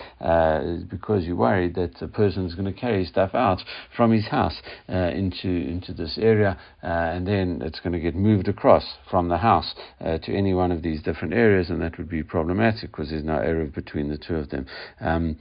because 0.90 1.26
you're 1.26 1.36
worried 1.36 1.76
that 1.76 2.02
a 2.02 2.08
person 2.08 2.46
is 2.46 2.56
going 2.56 2.72
to 2.72 2.80
carry 2.80 3.06
stuff 3.06 3.34
out 3.34 3.62
from 3.96 4.12
his 4.12 4.28
house 4.28 4.62
into 4.88 5.48
into 5.48 5.94
this 5.94 6.18
area 6.22 6.58
and 6.82 7.28
then 7.28 7.62
it's 7.64 7.80
going 7.80 7.94
to 7.94 8.00
get 8.00 8.16
moved 8.16 8.48
across 8.48 8.84
from 9.10 9.30
the 9.30 9.38
house 9.38 9.74
uh, 10.02 10.18
to 10.20 10.36
any 10.36 10.54
one 10.54 10.72
of 10.72 10.82
these 10.82 11.02
different 11.02 11.34
areas, 11.34 11.70
and 11.70 11.82
that 11.82 11.98
would 11.98 12.10
be 12.10 12.24
problematic 12.24 12.92
because 12.92 13.10
there's 13.10 13.24
no 13.24 13.38
area 13.38 13.68
between 13.68 14.10
the 14.10 14.18
two 14.18 14.36
of 14.36 14.50
them. 14.50 14.66
Um, 15.00 15.38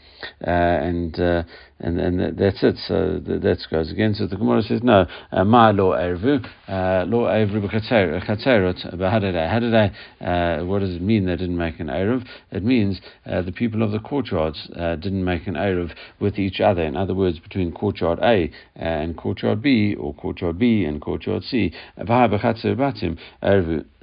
uh, 0.47 0.51
and 0.51 1.19
uh, 1.19 1.43
and 1.85 2.01
and 2.01 2.39
that's 2.39 2.63
it. 2.63 2.77
So 2.89 3.21
that 3.25 3.59
goes 3.71 3.91
again. 3.91 4.15
So 4.15 4.27
the 4.27 4.37
Gemara 4.37 4.63
says 4.63 4.83
no. 4.83 5.07
Uh, 5.31 5.45
my 5.45 5.71
law 5.71 5.93
ervu, 5.93 6.45
uh, 6.67 7.05
law 7.07 7.29
ervu 7.29 7.61
b'chatzerot 7.63 8.95
b'hadadai. 8.95 9.93
Hadadai. 10.21 10.67
What 10.67 10.79
does 10.81 10.97
it 10.97 11.03
mean? 11.03 11.27
They 11.27 11.37
didn't 11.37 11.59
make 11.59 11.81
an 11.81 11.89
erev. 11.89 12.27
It 12.51 12.65
means 12.65 13.01
uh, 13.27 13.43
the 13.43 13.53
people 13.53 13.83
of 13.83 13.93
the 13.93 13.99
courtyards 13.99 14.71
uh, 14.77 14.97
didn't 14.97 15.25
make 15.25 15.47
an 15.47 15.55
erev 15.55 15.93
with 16.21 16.39
each 16.39 16.61
other. 16.61 16.83
In 16.83 16.97
other 16.97 17.15
words, 17.15 17.39
between 17.39 17.73
courtyard 17.73 18.19
A 18.23 18.51
and 18.75 19.17
courtyard 19.17 19.61
B, 19.63 19.95
or 19.95 20.15
courtyard 20.15 20.59
B 20.59 20.85
and 20.85 21.01
courtyard 21.01 21.43
C. 21.45 21.73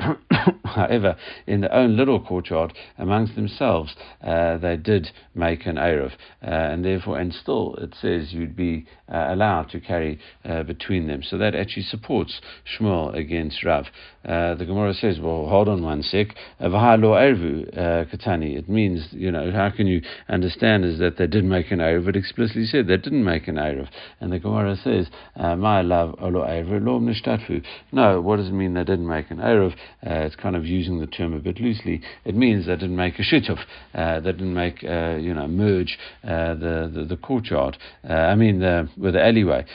However, 0.65 1.15
in 1.47 1.61
their 1.61 1.73
own 1.73 1.97
little 1.97 2.19
courtyard 2.19 2.73
amongst 2.97 3.35
themselves, 3.35 3.95
uh, 4.23 4.57
they 4.57 4.77
did 4.77 5.11
make 5.35 5.65
an 5.65 5.75
erev, 5.75 6.11
uh, 6.43 6.45
and 6.45 6.85
therefore, 6.85 7.17
and 7.19 7.33
still 7.33 7.70
it 7.77 7.95
says 8.01 8.33
you'd 8.33 8.55
be 8.55 8.85
uh, 9.11 9.33
allowed 9.33 9.69
to 9.69 9.79
carry 9.79 10.19
uh, 10.45 10.63
between 10.63 11.07
them. 11.07 11.21
So 11.23 11.37
that 11.37 11.55
actually 11.55 11.83
supports 11.83 12.39
Shmuel 12.65 13.15
against 13.15 13.63
Rav. 13.63 13.85
Uh, 14.23 14.53
the 14.55 14.65
Gemara 14.65 14.93
says, 14.93 15.19
well, 15.19 15.47
hold 15.47 15.67
on 15.67 15.81
one 15.81 16.03
sec. 16.03 16.27
Uh, 16.59 16.65
ervu 16.65 17.67
uh, 17.75 18.05
katani. 18.05 18.57
It 18.57 18.69
means, 18.69 19.07
you 19.11 19.31
know, 19.31 19.51
how 19.51 19.71
can 19.71 19.87
you 19.87 20.01
understand 20.29 20.85
is 20.85 20.99
that 20.99 21.17
they 21.17 21.27
did 21.27 21.43
make 21.43 21.71
an 21.71 21.79
Erev? 21.79 22.07
It 22.07 22.15
explicitly 22.15 22.65
said 22.65 22.87
they 22.87 22.97
didn't 22.97 23.23
make 23.23 23.47
an 23.47 23.55
Erev. 23.55 23.87
And 24.19 24.31
the 24.31 24.39
Gemara 24.39 24.75
says, 24.77 25.07
uh, 25.35 25.55
my 25.55 25.81
love, 25.81 26.15
lo 26.21 26.41
Erev, 26.41 26.85
lo 26.85 26.99
nishtatfu. 26.99 27.63
No, 27.91 28.21
what 28.21 28.37
does 28.37 28.47
it 28.47 28.53
mean 28.53 28.75
they 28.75 28.83
didn't 28.83 29.07
make 29.07 29.31
an 29.31 29.37
Erev? 29.37 29.75
it's 30.03 30.35
kind 30.35 30.55
of 30.55 30.65
using 30.65 30.99
the 30.99 31.07
term 31.07 31.33
a 31.33 31.39
bit 31.39 31.59
loosely. 31.59 32.01
It 32.23 32.35
means 32.35 32.67
they 32.67 32.75
didn't 32.75 32.95
make 32.95 33.17
a 33.17 33.23
shituf. 33.23 33.59
they 33.93 34.31
didn't 34.31 34.53
make, 34.53 34.83
you 34.83 35.33
know, 35.33 35.47
merge 35.47 35.97
the, 36.23 36.91
the, 36.93 37.05
the 37.05 37.17
courtyard. 37.51 37.77
I 38.03 38.35
mean, 38.35 38.59
the, 38.59 38.89
with 38.97 39.13
the 39.13 39.23
alleyway 39.23 39.65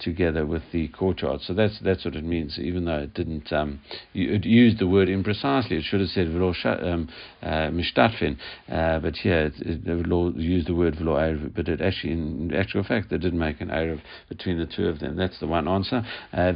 together 0.00 0.46
with 0.46 0.62
the 0.72 0.88
courtyard. 0.88 1.40
So 1.42 1.54
that's, 1.54 1.78
that's 1.82 2.04
what 2.04 2.16
it 2.16 2.24
means, 2.24 2.58
even 2.58 2.84
though 2.84 2.98
it 2.98 3.14
didn't 3.14 3.52
um, 3.52 3.80
it 4.14 4.44
used 4.44 4.78
the 4.78 4.86
word 4.86 5.08
imprecisely. 5.08 5.72
It 5.72 5.84
should 5.84 6.00
have 6.00 6.08
said 6.10 6.28
um, 6.28 7.08
uh, 7.42 7.70
mishtatfin, 7.70 8.36
uh, 8.70 8.98
but 9.00 9.16
here 9.16 9.46
it, 9.46 9.54
it, 9.60 10.06
law 10.06 10.30
used 10.30 10.68
the 10.68 10.74
word 10.74 10.94
v'lo 10.94 11.16
erev, 11.16 11.54
but 11.54 11.68
it 11.68 11.80
actually, 11.80 12.12
in 12.12 12.54
actual 12.54 12.82
fact, 12.82 13.10
they 13.10 13.18
did 13.18 13.34
make 13.34 13.60
an 13.60 13.68
erev 13.68 14.00
between 14.28 14.58
the 14.58 14.66
two 14.66 14.86
of 14.86 15.00
them. 15.00 15.16
That's 15.16 15.38
the 15.40 15.46
one 15.46 15.68
answer. 15.68 16.04
Uh, 16.32 16.52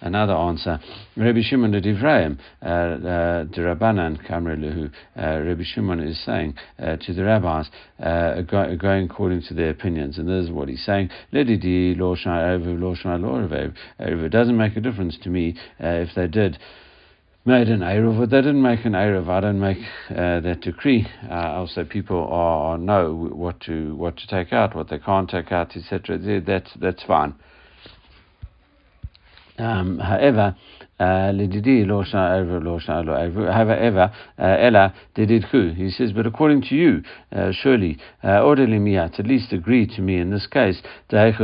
another 0.00 0.34
answer. 0.34 0.80
Rabbi 1.16 1.40
Shimon 1.42 1.72
de 1.72 1.80
Divrayim, 1.80 2.38
uh, 2.62 2.66
uh, 2.66 3.44
the 3.44 3.60
Rabbanan 3.60 4.26
Kamre 4.28 4.90
Rabbi 5.16 5.62
Shimon 5.64 6.00
is 6.00 6.22
saying 6.24 6.54
to 6.78 7.12
the 7.12 7.24
rabbis, 7.24 7.68
going 7.98 9.08
according 9.16 9.40
to 9.40 9.54
their 9.54 9.70
opinions, 9.70 10.18
and 10.18 10.28
this 10.28 10.44
is 10.44 10.50
what 10.50 10.68
he's 10.68 10.84
saying. 10.84 11.08
It 11.32 11.48
doesn't 14.30 14.56
make 14.58 14.76
a 14.76 14.80
difference 14.82 15.16
to 15.22 15.30
me 15.30 15.56
if 15.78 16.14
they 16.14 16.26
did 16.26 16.58
made 17.46 17.68
an 17.68 17.80
Erev, 17.80 18.18
but 18.18 18.28
they 18.28 18.42
didn't 18.42 18.60
make 18.60 18.84
an 18.84 18.92
Erev. 18.92 19.30
I 19.30 19.40
don't 19.40 19.58
make 19.58 19.78
uh, 20.10 20.40
that 20.40 20.60
decree. 20.60 21.06
Uh, 21.30 21.54
also, 21.54 21.84
people 21.84 22.18
are, 22.18 22.72
are, 22.72 22.78
know 22.78 23.14
what 23.14 23.58
to 23.60 23.96
what 23.96 24.18
to 24.18 24.26
take 24.26 24.52
out, 24.52 24.76
what 24.76 24.90
they 24.90 24.98
can't 24.98 25.30
take 25.30 25.50
out, 25.50 25.74
etc. 25.74 26.42
That's 26.42 26.70
that's 26.78 27.02
fine. 27.04 27.36
Um, 29.56 29.98
however, 29.98 30.54
uh, 30.98 31.30
lo. 31.34 31.46
However, 33.52 34.10
ella. 34.38 34.38
Uh, 34.38 34.92
he 35.74 35.90
says, 35.90 36.12
but 36.12 36.26
according 36.26 36.62
to 36.62 36.74
you, 36.74 37.02
uh, 37.32 37.52
surely, 37.52 37.98
uh, 38.24 38.40
orderly 38.40 38.78
miyat, 38.78 39.20
at 39.20 39.26
least 39.26 39.52
agree 39.52 39.86
to 39.86 40.00
me 40.00 40.18
in 40.18 40.30
this 40.30 40.46
case, 40.46 40.80
even 41.12 41.34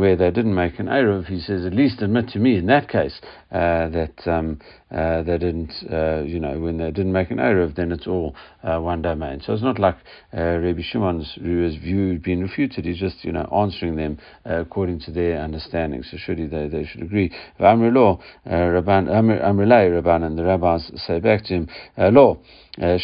where 0.00 0.16
they 0.16 0.30
didn't 0.30 0.54
make 0.54 0.80
an 0.80 0.86
eruv, 0.86 1.26
he 1.26 1.38
says, 1.40 1.64
at 1.64 1.74
least 1.74 2.02
admit 2.02 2.28
to 2.28 2.40
me 2.40 2.56
in 2.56 2.66
that 2.66 2.88
case 2.88 3.20
uh, 3.52 3.88
that 3.88 4.26
um, 4.26 4.58
uh, 4.88 5.22
they 5.22 5.36
didn't, 5.36 5.72
uh, 5.92 6.22
you 6.22 6.38
know, 6.38 6.60
when 6.60 6.78
they 6.78 6.92
didn't 6.92 7.12
make 7.12 7.32
an 7.32 7.38
Erev, 7.38 7.74
then 7.74 7.90
it's 7.90 8.06
all 8.06 8.36
uh, 8.62 8.78
one 8.78 9.02
domain. 9.02 9.42
So 9.44 9.52
it's 9.52 9.62
not 9.62 9.80
like 9.80 9.96
uh, 10.32 10.40
Rabbi 10.40 10.80
Shimon's 10.80 11.34
view 11.42 12.18
being 12.20 12.42
refuted. 12.42 12.84
He's 12.84 12.98
just, 12.98 13.24
you 13.24 13.32
know, 13.32 13.48
answering 13.52 13.96
them 13.96 14.18
uh, 14.48 14.60
according 14.60 15.00
to 15.00 15.10
their 15.10 15.40
understanding. 15.40 16.04
So 16.04 16.16
surely 16.16 16.46
they, 16.46 16.68
they 16.68 16.86
should 16.86 17.02
agree. 17.02 17.32
Uh, 17.58 17.64
Rabban, 17.64 19.08
Amrilay, 19.08 19.90
Rabban, 19.90 20.24
and 20.24 20.38
the 20.38 20.44
rabbis 20.44 20.92
say 21.04 21.18
back 21.18 21.44
to 21.46 21.54
him, 21.54 21.68
law. 21.98 22.38
Uh, 22.80 22.98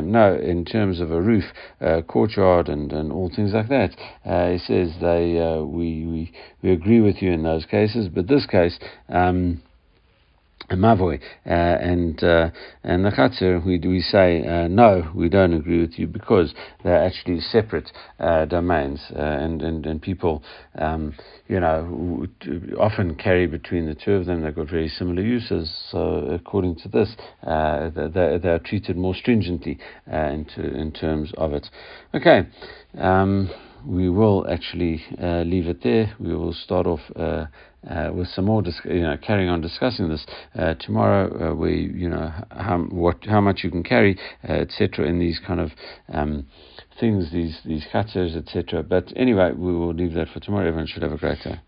no, 0.00 0.34
in 0.34 0.64
terms 0.64 0.98
of 0.98 1.10
a 1.12 1.20
roof, 1.20 1.44
courtyard, 2.08 2.68
and, 2.68 2.90
and 2.90 3.12
all 3.12 3.30
things 3.34 3.52
like 3.52 3.68
that, 3.68 3.90
he 4.50 4.58
says 4.58 4.94
they 5.00 5.34
we, 5.62 6.06
we 6.06 6.32
we 6.62 6.72
agree 6.72 7.02
with 7.02 7.20
you 7.20 7.30
in 7.30 7.42
those 7.42 7.66
cases, 7.66 8.08
but 8.08 8.26
this 8.26 8.46
case. 8.46 8.78
Um, 9.10 9.62
Mavoy 10.76 11.20
uh, 11.46 11.48
and 11.48 12.22
uh, 12.22 12.50
and 12.84 13.04
the 13.04 13.10
Chatzir, 13.10 13.64
we 13.64 13.78
we 13.78 14.00
say 14.00 14.44
uh, 14.46 14.68
no, 14.68 15.10
we 15.14 15.28
don't 15.28 15.52
agree 15.54 15.80
with 15.80 15.98
you 15.98 16.06
because 16.06 16.54
they're 16.84 17.02
actually 17.04 17.40
separate 17.40 17.90
uh, 18.20 18.44
domains, 18.44 19.00
uh, 19.16 19.20
and, 19.20 19.62
and 19.62 19.86
and 19.86 20.02
people, 20.02 20.42
um, 20.78 21.14
you 21.48 21.58
know, 21.58 22.26
often 22.78 23.14
carry 23.14 23.46
between 23.46 23.86
the 23.86 23.94
two 23.94 24.12
of 24.12 24.26
them. 24.26 24.42
They've 24.42 24.54
got 24.54 24.70
very 24.70 24.88
similar 24.88 25.22
uses. 25.22 25.72
So 25.90 26.28
according 26.30 26.76
to 26.76 26.88
this, 26.88 27.16
uh, 27.46 27.90
they 27.90 28.38
they 28.38 28.48
are 28.48 28.60
treated 28.62 28.96
more 28.96 29.14
stringently 29.14 29.78
in, 30.06 30.46
in 30.56 30.92
terms 30.92 31.32
of 31.36 31.52
it. 31.52 31.66
Okay. 32.14 32.46
Um, 32.96 33.50
we 33.86 34.08
will 34.08 34.44
actually 34.50 35.04
uh, 35.22 35.42
leave 35.42 35.68
it 35.68 35.82
there. 35.82 36.14
We 36.18 36.34
will 36.34 36.52
start 36.52 36.86
off 36.86 37.00
uh, 37.88 38.10
with 38.12 38.28
some 38.28 38.46
more, 38.46 38.62
dis- 38.62 38.80
you 38.84 39.02
know, 39.02 39.16
carrying 39.16 39.48
on 39.48 39.60
discussing 39.60 40.08
this 40.08 40.26
uh, 40.58 40.74
tomorrow. 40.74 41.52
Uh, 41.52 41.54
we, 41.54 41.92
you 41.94 42.08
know, 42.08 42.32
how 42.50 42.78
what 42.90 43.24
how 43.26 43.40
much 43.40 43.60
you 43.62 43.70
can 43.70 43.82
carry, 43.82 44.18
uh, 44.48 44.52
etc. 44.52 45.06
In 45.06 45.18
these 45.18 45.40
kind 45.46 45.60
of 45.60 45.70
um, 46.12 46.46
things, 46.98 47.30
these 47.32 47.58
these 47.64 47.86
cutters, 47.90 48.34
etc. 48.36 48.82
But 48.82 49.12
anyway, 49.16 49.52
we 49.52 49.72
will 49.72 49.94
leave 49.94 50.14
that 50.14 50.28
for 50.28 50.40
tomorrow. 50.40 50.66
Everyone 50.66 50.86
should 50.86 51.02
have 51.02 51.12
a 51.12 51.18
great 51.18 51.38
day. 51.42 51.60